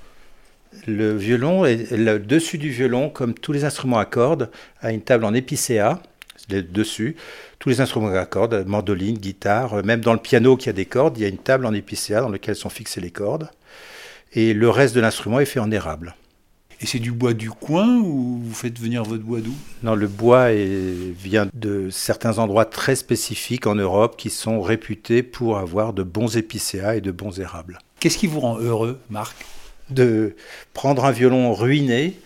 Le 0.88 1.16
violon, 1.16 1.66
est, 1.66 1.92
le 1.92 2.18
dessus 2.18 2.58
du 2.58 2.70
violon, 2.72 3.10
comme 3.10 3.34
tous 3.36 3.52
les 3.52 3.64
instruments 3.64 4.00
à 4.00 4.06
cordes, 4.06 4.50
a 4.82 4.92
une 4.92 5.02
table 5.02 5.24
en 5.26 5.34
épicéa, 5.36 6.02
le 6.50 6.64
dessus. 6.64 7.16
Tous 7.60 7.70
les 7.70 7.80
instruments 7.80 8.08
à 8.14 8.26
cordes, 8.26 8.66
mandoline, 8.68 9.18
guitare, 9.18 9.84
même 9.86 10.02
dans 10.02 10.14
le 10.14 10.20
piano 10.20 10.58
qui 10.58 10.70
a 10.70 10.74
des 10.74 10.86
cordes, 10.86 11.18
il 11.18 11.22
y 11.22 11.26
a 11.26 11.30
une 11.30 11.38
table 11.38 11.66
en 11.68 11.74
épicéa 11.74 12.22
dans 12.22 12.30
laquelle 12.30 12.56
sont 12.56 12.70
fixées 12.70 13.02
les 13.02 13.12
cordes. 13.12 13.50
Et 14.34 14.54
le 14.54 14.70
reste 14.70 14.96
de 14.96 15.00
l'instrument 15.00 15.40
est 15.40 15.46
fait 15.46 15.60
en 15.60 15.70
érable. 15.70 16.16
Et 16.82 16.86
c'est 16.86 17.00
du 17.00 17.12
bois 17.12 17.34
du 17.34 17.50
coin 17.50 17.98
ou 18.00 18.42
vous 18.44 18.54
faites 18.54 18.78
venir 18.80 19.04
votre 19.04 19.24
bois 19.24 19.40
d'où? 19.40 19.54
Non, 19.84 19.96
le 19.96 20.08
bois 20.08 20.52
est- 20.52 21.14
vient 21.18 21.48
de 21.54 21.90
certains 21.90 22.40
endroits 22.40 22.66
très 22.66 22.96
spécifiques 22.96 23.68
en 23.68 23.76
Europe 23.76 24.16
qui 24.18 24.30
sont 24.30 24.62
réputés 24.62 25.24
pour 25.24 25.58
avoir 25.58 25.94
de 25.94 26.04
bons 26.04 26.36
épicéas 26.38 26.96
et 26.96 27.02
de 27.02 27.12
bons 27.12 27.40
érables. 27.40 27.80
Qu'est-ce 28.00 28.18
qui 28.18 28.28
vous 28.28 28.42
rend 28.42 28.58
heureux, 28.60 29.00
Marc? 29.10 29.36
De 29.90 30.36
prendre 30.74 31.06
un 31.06 31.12
violon 31.12 31.54
ruiné 31.54 32.20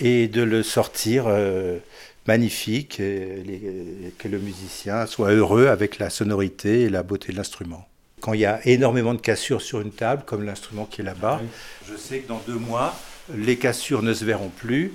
et 0.00 0.28
de 0.28 0.42
le 0.42 0.62
sortir 0.62 1.24
euh, 1.26 1.78
magnifique, 2.26 3.00
et 3.00 3.42
les- 3.44 4.12
que 4.18 4.28
le 4.28 4.38
musicien 4.38 5.06
soit 5.06 5.30
heureux 5.32 5.66
avec 5.68 5.98
la 5.98 6.10
sonorité 6.10 6.82
et 6.82 6.88
la 6.88 7.02
beauté 7.02 7.32
de 7.32 7.36
l'instrument. 7.36 7.88
quand 8.20 8.32
il 8.32 8.40
y 8.40 8.46
a 8.46 8.66
énormément 8.66 9.12
de 9.12 9.20
cassures 9.20 9.60
sur 9.60 9.82
une 9.82 9.90
table, 9.90 10.22
comme 10.24 10.44
l'instrument 10.44 10.86
qui 10.86 11.02
est 11.02 11.04
là-bas, 11.04 11.42
je 11.86 11.94
sais 11.94 12.20
que 12.20 12.28
dans 12.28 12.40
deux 12.46 12.54
mois, 12.56 12.96
les 13.32 13.56
cassures 13.56 14.02
ne 14.02 14.12
se 14.12 14.24
verront 14.24 14.50
plus. 14.50 14.92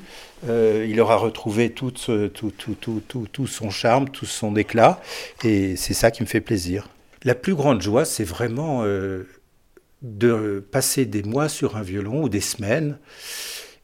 Euh, 0.47 0.85
il 0.87 0.99
aura 1.01 1.17
retrouvé 1.17 1.71
tout, 1.71 1.93
son 1.95 3.69
charme, 3.69 4.09
tout 4.09 4.25
son 4.25 4.55
éclat, 4.55 5.01
et 5.43 5.75
c'est 5.75 5.93
ça 5.93 6.11
qui 6.11 6.23
me 6.23 6.27
fait 6.27 6.41
plaisir. 6.41 6.89
La 7.23 7.35
plus 7.35 7.55
grande 7.55 7.81
joie, 7.81 8.05
c'est 8.05 8.23
vraiment 8.23 8.83
euh, 8.83 9.27
de 10.01 10.63
passer 10.71 11.05
des 11.05 11.23
mois 11.23 11.49
sur 11.49 11.75
un 11.75 11.81
violon 11.81 12.23
ou 12.23 12.29
des 12.29 12.41
semaines 12.41 12.97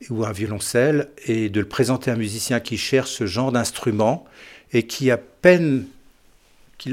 ou 0.10 0.26
un 0.26 0.32
violoncelle 0.32 1.10
et 1.26 1.50
de 1.50 1.60
le 1.60 1.68
présenter 1.68 2.12
à 2.12 2.14
un 2.14 2.18
musicien 2.18 2.60
qui 2.60 2.78
cherche 2.78 3.12
ce 3.12 3.26
genre 3.26 3.52
d'instrument 3.52 4.26
et 4.72 4.84
qui 4.84 5.10
à 5.12 5.18
peine 5.18 5.86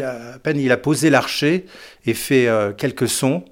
a 0.01 0.35
à 0.35 0.39
peine 0.39 0.59
il 0.59 0.71
a 0.71 0.77
posé 0.77 1.11
l'archet 1.11 1.67
et 2.07 2.15
fait 2.15 2.47
euh, 2.47 2.73
quelques 2.73 3.09
sons 3.09 3.45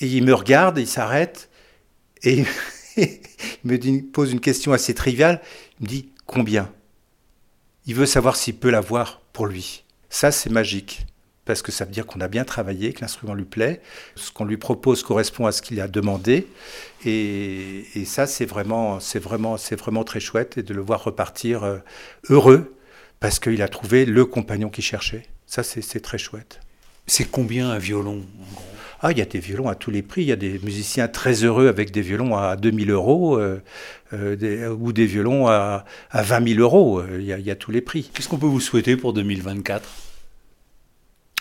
et 0.00 0.06
il 0.06 0.24
me 0.24 0.34
regarde, 0.34 0.78
il 0.78 0.88
s'arrête 0.88 1.48
et 2.22 2.44
il 2.98 3.70
me 3.92 4.02
pose 4.02 4.32
une 4.32 4.40
question 4.40 4.72
assez 4.72 4.94
triviale. 4.94 5.40
Il 5.80 5.84
me 5.84 5.88
dit 5.88 6.08
combien? 6.26 6.70
Il 7.86 7.94
veut 7.94 8.06
savoir 8.06 8.36
s'il 8.36 8.56
peut 8.56 8.70
l'avoir 8.70 9.20
pour 9.32 9.46
lui. 9.46 9.84
Ça, 10.10 10.30
c'est 10.30 10.50
magique 10.50 11.06
parce 11.48 11.62
que 11.62 11.72
ça 11.72 11.86
veut 11.86 11.90
dire 11.90 12.04
qu'on 12.04 12.20
a 12.20 12.28
bien 12.28 12.44
travaillé, 12.44 12.92
que 12.92 13.00
l'instrument 13.00 13.32
lui 13.32 13.46
plaît, 13.46 13.80
ce 14.16 14.30
qu'on 14.30 14.44
lui 14.44 14.58
propose 14.58 15.02
correspond 15.02 15.46
à 15.46 15.52
ce 15.52 15.62
qu'il 15.62 15.80
a 15.80 15.88
demandé, 15.88 16.46
et, 17.06 17.86
ça 18.04 18.26
c'est 18.26 18.44
vraiment, 18.44 19.00
c'est 19.00 19.18
vraiment, 19.18 19.56
c'est 19.56 19.74
vraiment 19.74 20.04
très 20.04 20.20
chouette 20.20 20.58
et 20.58 20.62
de 20.62 20.74
le 20.74 20.82
voir 20.82 21.04
repartir 21.04 21.64
euh, 21.64 21.78
heureux 22.28 22.76
parce 23.18 23.38
qu'il 23.38 23.62
a 23.62 23.68
trouvé 23.68 24.04
le 24.04 24.26
compagnon 24.26 24.68
qu'il 24.68 24.84
cherchait. 24.84 25.22
Ça 25.46 25.62
c'est 25.62 25.80
c'est 25.80 26.00
très 26.00 26.18
chouette. 26.18 26.60
C'est 27.06 27.24
combien 27.24 27.70
un 27.70 27.78
violon 27.78 28.26
en 28.40 28.52
gros? 28.54 28.77
Ah, 29.00 29.12
il 29.12 29.18
y 29.18 29.22
a 29.22 29.24
des 29.26 29.38
violons 29.38 29.68
à 29.68 29.74
tous 29.76 29.90
les 29.92 30.02
prix. 30.02 30.22
Il 30.22 30.28
y 30.28 30.32
a 30.32 30.36
des 30.36 30.58
musiciens 30.60 31.06
très 31.06 31.44
heureux 31.44 31.68
avec 31.68 31.92
des 31.92 32.02
violons 32.02 32.36
à 32.36 32.56
2000 32.56 32.90
euros 32.90 33.38
euh, 33.38 33.62
euh, 34.12 34.34
des- 34.34 34.66
ou 34.66 34.92
des 34.92 35.06
violons 35.06 35.46
à, 35.46 35.84
à 36.10 36.22
20 36.22 36.48
000 36.54 36.60
euros. 36.60 37.00
Euh, 37.00 37.18
Il 37.20 37.24
y, 37.26 37.32
a, 37.32 37.38
il 37.38 37.46
y 37.46 37.50
a 37.50 37.56
tous 37.56 37.70
les 37.70 37.80
prix. 37.80 38.10
Qu'est-ce 38.12 38.28
qu'on 38.28 38.38
peut 38.38 38.46
vous 38.46 38.60
souhaiter 38.60 38.96
pour 38.96 39.12
2024 39.12 39.88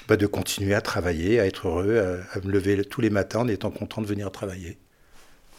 Bah, 0.08 0.18
de 0.18 0.28
continuer 0.28 0.76
à 0.76 0.82
travailler, 0.82 1.40
à 1.40 1.46
être 1.48 1.68
heureux, 1.68 1.98
à, 2.34 2.38
à 2.38 2.42
me 2.42 2.52
lever 2.52 2.84
tous 2.86 3.02
les 3.02 3.10
matins 3.10 3.40
en 3.40 3.48
étant 3.48 3.72
content 3.72 4.02
de 4.02 4.08
venir 4.08 4.32
travailler. 4.32 4.78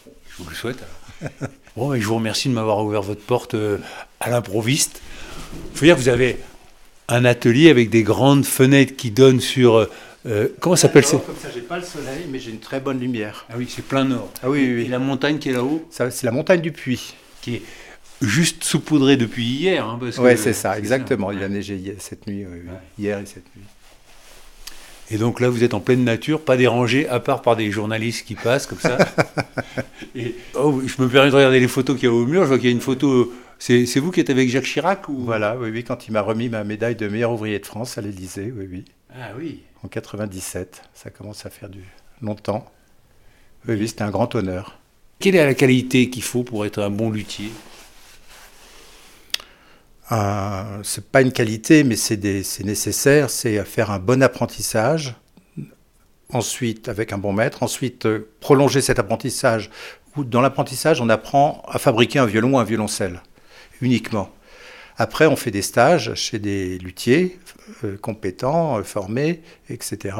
Je 0.06 0.42
vous 0.44 0.48
le 0.50 0.54
souhaite. 0.54 0.78
alors. 1.20 1.50
bon, 1.76 1.94
et 1.94 2.00
je 2.00 2.06
vous 2.06 2.14
remercie 2.14 2.48
de 2.48 2.54
m'avoir 2.54 2.84
ouvert 2.84 3.02
votre 3.02 3.22
porte 3.22 3.54
euh, 3.54 3.78
à 4.20 4.30
l'improviste. 4.30 5.00
Il 5.72 5.78
faut 5.78 5.84
dire 5.84 5.96
que 5.96 6.00
vous 6.00 6.08
avez 6.08 6.38
un 7.08 7.24
atelier 7.24 7.70
avec 7.70 7.90
des 7.90 8.04
grandes 8.04 8.44
fenêtres 8.44 8.94
qui 8.96 9.10
donnent 9.10 9.40
sur... 9.40 9.88
euh, 10.28 10.48
comment 10.60 10.76
s'appelle 10.76 11.04
ça 11.04 11.16
Comme 11.18 11.36
ça, 11.36 11.48
j'ai 11.54 11.60
pas 11.62 11.78
le 11.78 11.84
soleil, 11.84 12.26
mais 12.30 12.38
j'ai 12.38 12.50
une 12.50 12.60
très 12.60 12.80
bonne 12.80 13.00
lumière. 13.00 13.46
Ah 13.50 13.54
oui, 13.56 13.66
c'est 13.68 13.84
plein 13.84 14.04
nord. 14.04 14.30
Ah 14.42 14.50
oui, 14.50 14.60
oui, 14.66 14.74
oui. 14.76 14.82
Et 14.84 14.88
la 14.88 14.98
montagne 14.98 15.38
qui 15.38 15.48
est 15.48 15.52
là-haut, 15.54 15.86
Ça, 15.90 16.10
c'est 16.10 16.26
la 16.26 16.32
montagne 16.32 16.60
du 16.60 16.72
Puy. 16.72 17.14
qui 17.40 17.54
est 17.56 17.62
juste 18.20 18.64
saupoudrée 18.64 19.16
depuis 19.16 19.44
hier. 19.44 19.84
hein, 19.86 19.96
parce 20.00 20.18
Ouais, 20.18 20.34
que- 20.34 20.40
c'est 20.40 20.52
ça, 20.52 20.78
exactement. 20.78 21.30
Il 21.32 21.42
a 21.42 21.48
neigé 21.48 21.76
hier- 21.76 21.94
cette 21.98 22.26
nuit, 22.26 22.44
oui, 22.46 22.58
oui. 22.64 22.68
Ouais. 22.70 22.78
hier 22.98 23.18
et 23.18 23.26
cette 23.26 23.44
nuit. 23.56 23.64
Et 25.10 25.16
donc 25.16 25.40
là, 25.40 25.48
vous 25.48 25.64
êtes 25.64 25.72
en 25.72 25.80
pleine 25.80 26.04
nature, 26.04 26.42
pas 26.42 26.58
dérangé, 26.58 27.08
à 27.08 27.18
part 27.18 27.40
par 27.40 27.56
des 27.56 27.70
journalistes 27.70 28.26
qui 28.26 28.34
passent 28.34 28.66
comme 28.66 28.78
ça. 28.80 28.98
Et, 30.14 30.34
oh, 30.54 30.82
je 30.84 31.00
me 31.02 31.08
permets 31.08 31.30
de 31.30 31.34
regarder 31.36 31.60
les 31.60 31.68
photos 31.68 31.96
qu'il 31.96 32.08
y 32.08 32.12
a 32.12 32.14
au 32.14 32.26
mur. 32.26 32.42
Je 32.42 32.48
vois 32.48 32.58
qu'il 32.58 32.66
y 32.66 32.72
a 32.72 32.74
une 32.74 32.80
photo. 32.82 33.32
C'est 33.58 33.86
c'est 33.86 34.00
vous 34.00 34.10
qui 34.10 34.20
êtes 34.20 34.28
avec 34.30 34.50
Jacques 34.50 34.64
Chirac 34.64 35.08
ou? 35.08 35.16
Voilà, 35.24 35.56
oui, 35.58 35.70
oui, 35.72 35.82
quand 35.82 36.06
il 36.06 36.12
m'a 36.12 36.20
remis 36.20 36.48
ma 36.50 36.62
médaille 36.62 36.94
de 36.94 37.08
meilleur 37.08 37.32
ouvrier 37.32 37.58
de 37.58 37.64
France 37.66 37.96
à 37.96 38.02
l'Élysée, 38.02 38.52
oui, 38.54 38.68
oui, 38.70 38.84
Ah 39.14 39.30
oui. 39.38 39.62
En 39.82 39.88
97. 39.88 40.82
Ça 40.94 41.10
commence 41.10 41.46
à 41.46 41.50
faire 41.50 41.68
du 41.68 41.84
longtemps. 42.20 42.70
Oui, 43.66 43.76
oui, 43.78 43.88
c'était 43.88 44.02
un 44.02 44.10
grand 44.10 44.34
honneur. 44.34 44.78
Quelle 45.18 45.34
est 45.34 45.44
la 45.44 45.54
qualité 45.54 46.10
qu'il 46.10 46.22
faut 46.22 46.44
pour 46.44 46.64
être 46.64 46.80
un 46.80 46.90
bon 46.90 47.10
luthier? 47.10 47.50
Euh, 50.10 50.80
c'est 50.84 51.10
pas 51.10 51.20
une 51.20 51.32
qualité, 51.32 51.84
mais 51.84 51.96
c'est 51.96 52.18
nécessaire, 52.64 53.28
c'est 53.30 53.64
faire 53.64 53.90
un 53.90 53.98
bon 53.98 54.22
apprentissage. 54.22 55.14
Ensuite, 56.30 56.88
avec 56.88 57.12
un 57.12 57.18
bon 57.18 57.32
maître. 57.32 57.62
Ensuite, 57.62 58.06
euh, 58.06 58.30
prolonger 58.40 58.80
cet 58.80 58.98
apprentissage. 58.98 59.70
Où 60.16 60.24
Dans 60.24 60.40
l'apprentissage, 60.40 61.00
on 61.00 61.08
apprend 61.08 61.62
à 61.68 61.78
fabriquer 61.78 62.18
un 62.18 62.26
violon 62.26 62.54
ou 62.54 62.58
un 62.58 62.64
violoncelle, 62.64 63.22
uniquement. 63.80 64.30
Après, 64.98 65.26
on 65.26 65.36
fait 65.36 65.50
des 65.50 65.62
stages 65.62 66.14
chez 66.14 66.38
des 66.38 66.76
luthiers 66.78 67.38
euh, 67.84 67.96
compétents, 67.96 68.78
euh, 68.78 68.82
formés, 68.82 69.40
etc. 69.70 70.16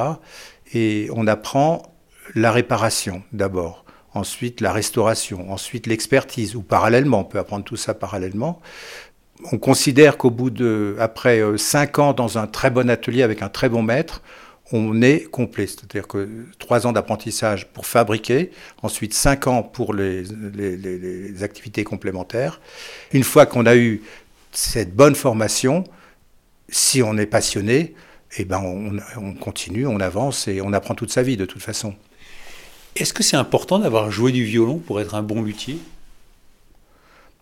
Et 0.73 1.09
on 1.15 1.27
apprend 1.27 1.83
la 2.35 2.53
réparation 2.53 3.23
d'abord. 3.33 3.85
Ensuite, 4.15 4.61
la 4.61 4.73
restauration. 4.73 5.53
Ensuite, 5.53 5.87
l'expertise. 5.87 6.57
Ou 6.57 6.63
parallèlement, 6.63 7.21
on 7.21 7.25
peut 7.25 7.39
apprendre 7.39 7.65
tout 7.65 7.77
ça 7.77 7.93
parallèlement 7.93 8.61
on 9.53 9.59
considère 9.59 10.17
qu'au 10.17 10.31
bout 10.31 10.51
de, 10.51 10.97
après 10.99 11.41
euh, 11.41 11.57
cinq 11.57 11.99
ans 11.99 12.13
dans 12.13 12.39
un 12.39 12.47
très 12.47 12.71
bon 12.71 12.91
atelier 12.91 13.23
avec 13.23 13.43
un 13.43 13.49
très 13.49 13.69
bon 13.69 13.83
maître, 13.83 14.23
on 14.73 15.01
est 15.01 15.25
complet. 15.31 15.67
C'est-à-dire 15.67 16.07
que 16.07 16.29
trois 16.59 16.87
ans 16.87 16.93
d'apprentissage 16.93 17.69
pour 17.69 17.87
fabriquer, 17.87 18.51
ensuite 18.83 19.15
cinq 19.15 19.47
ans 19.47 19.63
pour 19.63 19.95
les 19.95 21.43
activités 21.43 21.85
complémentaires. 21.85 22.61
Une 23.13 23.25
fois 23.25 23.47
qu'on 23.47 23.65
a 23.65 23.77
eu 23.77 24.03
cette 24.53 24.95
bonne 24.95 25.15
formation, 25.15 25.85
si 26.69 27.03
on 27.03 27.17
est 27.19 27.27
passionné, 27.27 27.95
eh 28.39 28.45
ben 28.45 28.61
on, 28.61 28.99
on 29.21 29.35
continue, 29.35 29.87
on 29.87 30.01
avance 30.01 30.49
et 30.49 30.61
on 30.61 30.73
apprend 30.73 30.95
toute 30.95 31.13
sa 31.13 31.23
vie 31.23 31.37
de 31.37 31.47
toute 31.47 31.63
façon. 31.63 31.95
Est-ce 32.97 33.13
que 33.15 33.23
c'est 33.23 33.37
important 33.37 33.79
d'avoir 33.79 34.11
joué 34.11 34.33
du 34.33 34.45
violon 34.45 34.79
pour 34.79 35.01
être 35.01 35.15
un 35.15 35.23
bon 35.23 35.43
luthier? 35.43 35.79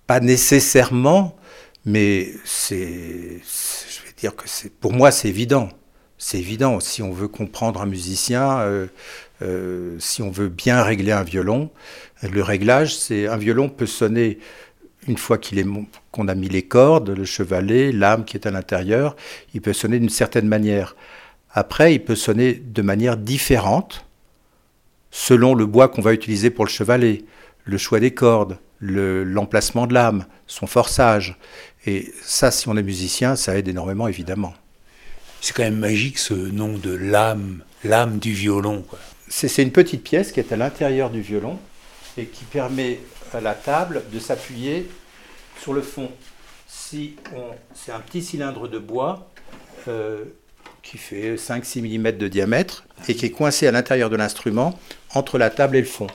Pas 0.06 0.20
nécessairement, 0.20 1.36
mais 1.84 2.32
c'est, 2.44 3.40
c'est- 3.44 3.86
je 3.90 4.06
vais 4.06 4.12
dire 4.16 4.36
que 4.36 4.44
c'est, 4.48 4.72
pour 4.72 4.92
moi, 4.92 5.10
c'est 5.10 5.28
évident. 5.28 5.68
C'est 6.18 6.38
évident. 6.38 6.80
Si 6.80 7.02
on 7.02 7.12
veut 7.12 7.28
comprendre 7.28 7.80
un 7.82 7.86
musicien, 7.86 8.60
euh, 8.60 8.86
euh, 9.42 9.96
si 9.98 10.22
on 10.22 10.30
veut 10.30 10.48
bien 10.48 10.82
régler 10.82 11.12
un 11.12 11.24
violon, 11.24 11.70
le 12.22 12.42
réglage, 12.42 12.96
c'est 12.96 13.26
un 13.26 13.36
violon 13.36 13.68
peut 13.68 13.86
sonner 13.86 14.38
une 15.06 15.18
fois 15.18 15.38
qu'on 16.12 16.28
a 16.28 16.34
mis 16.34 16.48
les 16.48 16.62
cordes, 16.62 17.10
le 17.10 17.24
chevalet, 17.24 17.92
l'âme 17.92 18.24
qui 18.24 18.36
est 18.36 18.46
à 18.46 18.50
l'intérieur, 18.50 19.16
il 19.54 19.60
peut 19.60 19.72
sonner 19.72 19.98
d'une 19.98 20.08
certaine 20.08 20.48
manière. 20.48 20.96
Après, 21.52 21.94
il 21.94 22.04
peut 22.04 22.16
sonner 22.16 22.54
de 22.54 22.82
manière 22.82 23.16
différente 23.16 24.04
selon 25.10 25.54
le 25.54 25.66
bois 25.66 25.88
qu'on 25.88 26.02
va 26.02 26.12
utiliser 26.12 26.50
pour 26.50 26.64
le 26.64 26.70
chevalet, 26.70 27.24
le 27.64 27.78
choix 27.78 28.00
des 28.00 28.12
cordes, 28.12 28.58
le- 28.80 29.24
l'emplacement 29.24 29.86
de 29.86 29.94
l'âme, 29.94 30.26
son 30.46 30.66
forçage. 30.66 31.38
Et 31.86 32.12
ça, 32.22 32.50
si 32.50 32.68
on 32.68 32.76
est 32.76 32.82
musicien, 32.82 33.36
ça 33.36 33.56
aide 33.56 33.68
énormément, 33.68 34.08
évidemment. 34.08 34.52
C'est 35.40 35.54
quand 35.54 35.62
même 35.62 35.78
magique 35.78 36.18
ce 36.18 36.34
nom 36.34 36.76
de 36.76 36.90
l'âme, 36.94 37.62
l'âme 37.84 38.18
du 38.18 38.32
violon. 38.32 38.84
c'est 39.28 39.62
une 39.62 39.72
petite 39.72 40.02
pièce 40.04 40.30
qui 40.32 40.40
est 40.40 40.52
à 40.52 40.56
l'intérieur 40.56 41.10
du 41.10 41.20
violon 41.20 41.58
et 42.16 42.26
qui 42.26 42.44
permet 42.44 43.00
à 43.36 43.40
la 43.40 43.54
table 43.54 44.02
de 44.12 44.18
s'appuyer 44.18 44.88
sur 45.60 45.72
le 45.72 45.82
fond. 45.82 46.10
Si 46.66 47.16
c'est 47.74 47.92
un 47.92 48.00
petit 48.00 48.22
cylindre 48.22 48.66
de 48.68 48.78
bois 48.78 49.28
euh, 49.88 50.24
qui 50.82 50.98
fait 50.98 51.36
5-6 51.36 51.82
mm 51.82 52.12
de 52.12 52.28
diamètre 52.28 52.84
et 53.08 53.14
qui 53.14 53.26
est 53.26 53.30
coincé 53.30 53.66
à 53.66 53.72
l'intérieur 53.72 54.10
de 54.10 54.16
l'instrument 54.16 54.78
entre 55.14 55.38
la 55.38 55.50
table 55.50 55.76
et 55.76 55.80
le 55.80 55.86
fond, 55.86 56.06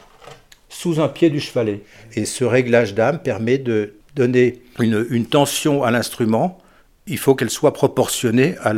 sous 0.69 0.99
un 0.99 1.07
pied 1.07 1.29
du 1.29 1.39
chevalet. 1.39 1.83
Et 2.15 2.25
ce 2.25 2.43
réglage 2.43 2.95
d'âme 2.95 3.19
permet 3.19 3.57
de 3.57 3.93
donner 4.15 4.61
une, 4.79 5.25
tension 5.25 5.83
à 5.83 5.91
l'instrument. 5.91 6.59
Il 7.07 7.17
faut 7.17 7.35
qu'elle 7.35 7.49
soit 7.49 7.73
proportionnée 7.73 8.55
à 8.61 8.73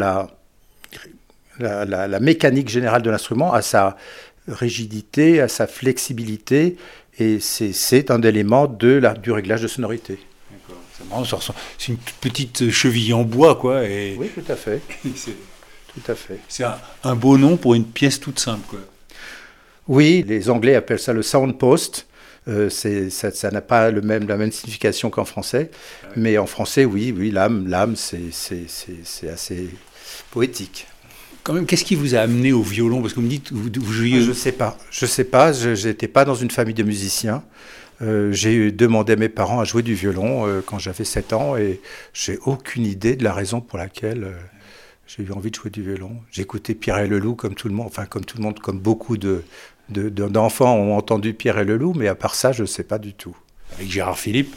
la 1.60 2.20
mécanique 2.20 2.70
générale 2.70 3.02
de 3.02 3.10
l'instrument, 3.10 3.54
à 3.54 3.62
sa 3.62 3.98
rigidité, 4.48 5.42
à 5.42 5.48
sa 5.48 5.68
flexibilité, 5.68 6.76
et 7.19 7.39
c'est- 7.39 8.12
un 8.12 8.21
élément 8.21 8.67
de 8.67 8.89
la, 8.93 9.13
du 9.13 9.32
réglage 9.32 9.62
de 9.62 9.67
sonorité. 9.67 10.19
C'est 11.78 11.89
une 11.91 11.97
petite 12.21 12.69
cheville 12.71 13.13
en 13.13 13.23
bois, 13.23 13.56
quoi. 13.56 13.84
Et 13.84 14.15
Oui, 14.17 14.30
tout 14.34 14.52
à 14.52 14.56
fait, 14.56 14.82
c'est- 15.15 15.32
tout 15.93 16.12
à 16.12 16.15
fait. 16.15 16.39
c'est 16.47 16.63
un, 16.63 16.78
un 17.04 17.15
beau 17.15 17.38
nom 17.38 17.58
pour 17.58 17.76
une 17.76 17.86
pièce 17.86 18.19
toute 18.19 18.39
simple, 18.39 18.65
quoi. 18.67 18.80
Oui, 19.88 20.23
les 20.28 20.49
Anglais 20.49 20.76
appellent 20.76 20.99
ça 20.99 21.13
le 21.13 21.21
sound 21.21 21.58
post. 21.58 22.08
Euh, 22.47 22.69
ça 22.69 23.52
n'a 23.52 23.62
pas 23.62 23.89
le 23.89 24.02
même, 24.02 24.28
la 24.28 24.36
même 24.36 24.52
signification 24.52 25.10
qu'en 25.10 25.23
français, 25.23 25.71
mais 26.17 26.38
en 26.38 26.45
français, 26.45 26.84
oui, 26.84 27.13
oui, 27.17 27.32
l'âme, 27.32 27.67
l'âme, 27.69 27.95
c'est 27.95 29.30
assez 29.32 29.69
poétique. 30.32 30.88
Quand 31.44 31.54
même, 31.54 31.66
qu'est-ce 31.66 31.84
qui 31.84 31.96
vous 31.96 32.16
a 32.16 32.20
amené 32.20 32.54
au 32.54 32.62
violon? 32.62 33.02
Parce 33.02 33.14
que 33.14 33.20
vous 33.20 33.26
me 33.26 33.30
dites, 33.30 33.52
vous, 33.52 33.70
vous 33.76 33.92
jouiez. 33.94 34.22
Je 34.22 34.32
sais 34.32 34.54
pas. 34.54 34.78
Je 34.92 35.06
sais 35.06 35.26
pas. 35.26 35.52
Je 35.52 35.88
n'étais 35.88 36.08
pas 36.08 36.24
dans 36.26 36.36
une 36.36 36.52
famille 36.52 36.74
de 36.74 36.84
musiciens. 36.84 37.44
Euh, 38.02 38.32
j'ai 38.32 38.72
demandé 38.72 39.14
à 39.14 39.16
mes 39.18 39.30
parents 39.30 39.60
à 39.60 39.66
jouer 39.66 39.84
du 39.84 39.94
violon 39.94 40.48
euh, 40.48 40.62
quand 40.66 40.80
j'avais 40.80 41.04
7 41.04 41.34
ans 41.34 41.56
et 41.58 41.80
j'ai 42.14 42.38
aucune 42.46 42.86
idée 42.86 43.16
de 43.16 43.24
la 43.24 43.34
raison 43.34 43.62
pour 43.62 43.78
laquelle 43.78 44.24
euh, 44.24 44.32
J'ai 45.06 45.24
eu 45.24 45.32
envie 45.32 45.52
de 45.52 45.56
jouer 45.56 45.70
du 45.70 45.84
violon. 45.84 46.16
J'écoutais 46.32 46.74
Pierre 46.76 46.98
et 47.00 47.08
le 47.08 47.20
Loup 47.20 47.36
comme 47.36 47.56
tout 47.56 47.68
le 47.68 47.74
monde, 47.74 47.88
enfin 47.88 48.06
comme 48.06 48.26
tout 48.26 48.38
le 48.38 48.44
monde, 48.44 48.60
comme 48.60 48.80
beaucoup 48.80 49.18
de- 49.18 49.44
d'enfants 49.90 50.76
ont 50.76 50.96
entendu 50.98 51.34
Pierre 51.34 51.60
et 51.60 51.66
le 51.66 51.78
Loup, 51.78 51.94
mais 51.96 52.08
à 52.08 52.16
part 52.16 52.36
ça, 52.36 52.52
je 52.52 52.62
ne 52.64 52.68
sais 52.68 52.84
pas 52.84 52.98
du 52.98 53.14
tout. 53.14 53.36
Avec 53.76 53.92
Gérard 53.92 54.18
Philippe, 54.18 54.54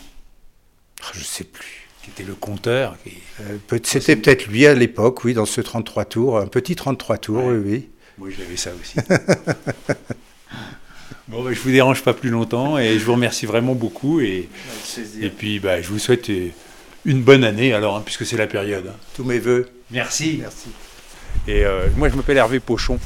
Ah, 1.03 1.11
Je 1.13 1.19
ne 1.19 1.25
sais 1.25 1.45
plus. 1.45 1.86
Qui 2.07 2.11
était 2.23 2.29
le 2.29 2.35
conteur. 2.35 2.97
qui- 3.05 3.15
Euh, 3.41 3.59
C'était 3.83 4.17
peut-être 4.17 4.47
lui 4.47 4.65
à 4.67 4.75
l'époque, 4.75 5.25
oui, 5.25 5.35
dans 5.35 5.45
ce 5.47 5.61
33 5.61 6.05
tours, 6.07 6.39
un 6.39 6.47
petit 6.47 6.75
33 6.77 7.19
tours, 7.19 7.45
Ouais. 7.45 7.55
oui, 7.57 7.63
oui. 7.67 7.89
Moi, 8.19 8.29
j'avais 8.31 8.57
ça 8.57 8.71
aussi. 8.81 8.95
bon, 11.29 11.43
bah, 11.43 11.53
je 11.53 11.61
vous 11.61 11.71
dérange 11.71 12.03
pas 12.03 12.15
plus 12.15 12.31
longtemps 12.31 12.79
et 12.79 12.99
je 12.99 13.05
vous 13.05 13.13
remercie 13.13 13.47
vraiment 13.47 13.75
beaucoup. 13.75 14.21
Et, 14.21 14.49
et 15.21 15.29
puis, 15.31 15.59
bah, 15.59 15.83
je 15.83 15.89
vous 15.89 15.99
souhaite 15.99 16.31
euh, 16.31 16.49
une 17.05 17.23
bonne 17.23 17.45
année, 17.45 17.73
alors, 17.73 17.97
hein, 17.97 18.03
puisque 18.05 18.25
c'est 18.25 18.37
la 18.37 18.47
période. 18.47 18.87
hein. 18.89 18.97
Tous 19.15 19.25
mes 19.25 19.39
voeux. 19.39 19.69
Merci. 19.91 20.39
Merci. 20.41 20.69
Et 21.49 21.65
euh, 21.65 21.89
moi, 21.97 22.09
je 22.09 22.15
m'appelle 22.17 22.37
Hervé 22.39 22.61
Pochon. 22.61 22.99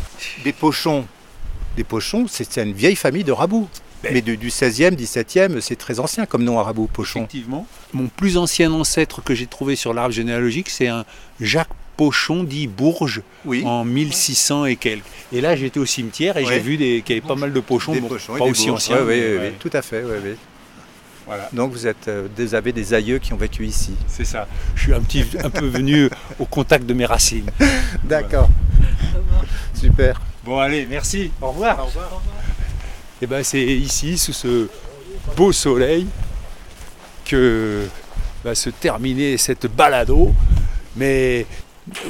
Des 0.44 0.52
pochons. 0.52 1.06
Des 1.76 1.84
pochons, 1.84 2.26
c'est 2.28 2.50
c'est 2.50 2.62
une 2.62 2.72
vieille 2.72 2.96
famille 2.96 3.24
de 3.24 3.32
rabous. 3.32 3.68
Ben. 4.02 4.14
Mais 4.14 4.22
du, 4.22 4.36
du 4.38 4.48
16e, 4.48 4.94
17e, 4.96 5.60
c'est 5.60 5.76
très 5.76 6.00
ancien 6.00 6.24
comme 6.26 6.42
nom 6.42 6.58
arabe, 6.58 6.78
pochon. 6.92 7.20
Effectivement. 7.20 7.66
Mon 7.92 8.06
plus 8.08 8.36
ancien 8.38 8.72
ancêtre 8.72 9.22
que 9.22 9.34
j'ai 9.34 9.46
trouvé 9.46 9.76
sur 9.76 9.92
l'arbre 9.92 10.12
généalogique, 10.14 10.70
c'est 10.70 10.88
un 10.88 11.04
Jacques 11.40 11.68
Pochon 11.98 12.44
dit 12.44 12.66
Bourges 12.66 13.20
Oui. 13.44 13.62
en 13.66 13.84
1600 13.84 14.64
et 14.64 14.76
quelques. 14.76 15.04
Et 15.32 15.42
là, 15.42 15.54
j'étais 15.54 15.78
au 15.78 15.84
cimetière 15.84 16.38
et 16.38 16.44
Ouais. 16.46 16.54
j'ai 16.54 16.60
vu 16.60 16.78
des- 16.78 17.02
qu'il 17.04 17.14
y 17.14 17.18
avait 17.18 17.28
pas 17.28 17.34
mal 17.34 17.52
de 17.52 17.60
pochons, 17.60 17.92
Des 17.92 18.00
bon, 18.00 18.08
pochons 18.08 18.36
et 18.36 18.38
pas 18.38 18.44
des 18.46 18.50
aussi 18.52 18.68
bourges. 18.68 18.76
anciens. 18.84 18.96
Ouais, 19.04 19.04
mais 19.04 19.36
ouais, 19.38 19.54
tout 19.60 19.68
à 19.74 19.82
fait, 19.82 20.02
ouais. 20.02 20.36
Voilà. 21.26 21.50
Donc 21.52 21.72
vous, 21.72 21.86
êtes, 21.86 22.08
euh, 22.08 22.26
vous 22.38 22.54
avez 22.54 22.72
des 22.72 22.94
aïeux 22.94 23.18
qui 23.18 23.34
ont 23.34 23.36
vécu 23.36 23.66
ici. 23.66 23.92
C'est 24.08 24.24
ça. 24.24 24.48
Je 24.76 24.80
suis 24.82 24.94
un 24.94 25.00
petit 25.02 25.24
un 25.44 25.50
peu 25.50 25.66
venu 25.66 26.08
au 26.38 26.46
contact 26.46 26.86
de 26.86 26.94
mes 26.94 27.04
racines. 27.04 27.50
D'accord. 28.04 28.48
Super. 29.74 30.20
Bon, 30.44 30.58
allez, 30.58 30.86
merci. 30.88 31.30
Au 31.42 31.50
revoir. 31.50 31.86
Et 33.22 33.26
ben, 33.26 33.42
c'est 33.42 33.62
ici, 33.62 34.16
sous 34.16 34.32
ce 34.32 34.68
beau 35.36 35.52
soleil, 35.52 36.06
que 37.24 37.86
va 38.44 38.54
se 38.54 38.70
terminer 38.70 39.36
cette 39.36 39.66
balado. 39.66 40.32
Mais 40.96 41.46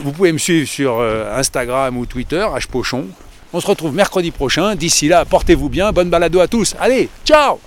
vous 0.03 0.13
pouvez 0.13 0.33
me 0.33 0.39
suivre 0.39 0.69
sur 0.69 0.99
euh, 0.99 1.37
Instagram 1.37 1.97
ou 1.97 2.07
Twitter, 2.07 2.47
Pochon. 2.71 3.07
On 3.53 3.61
se 3.61 3.67
retrouve 3.67 3.93
mercredi 3.93 4.31
prochain. 4.31 4.77
D'ici 4.77 5.09
là, 5.09 5.25
portez-vous 5.25 5.69
bien. 5.69 5.93
Bonne 5.93 6.11
balado 6.11 6.39
à 6.41 6.47
tous. 6.47 6.77
Allez, 6.79 7.09
ciao 7.25 7.59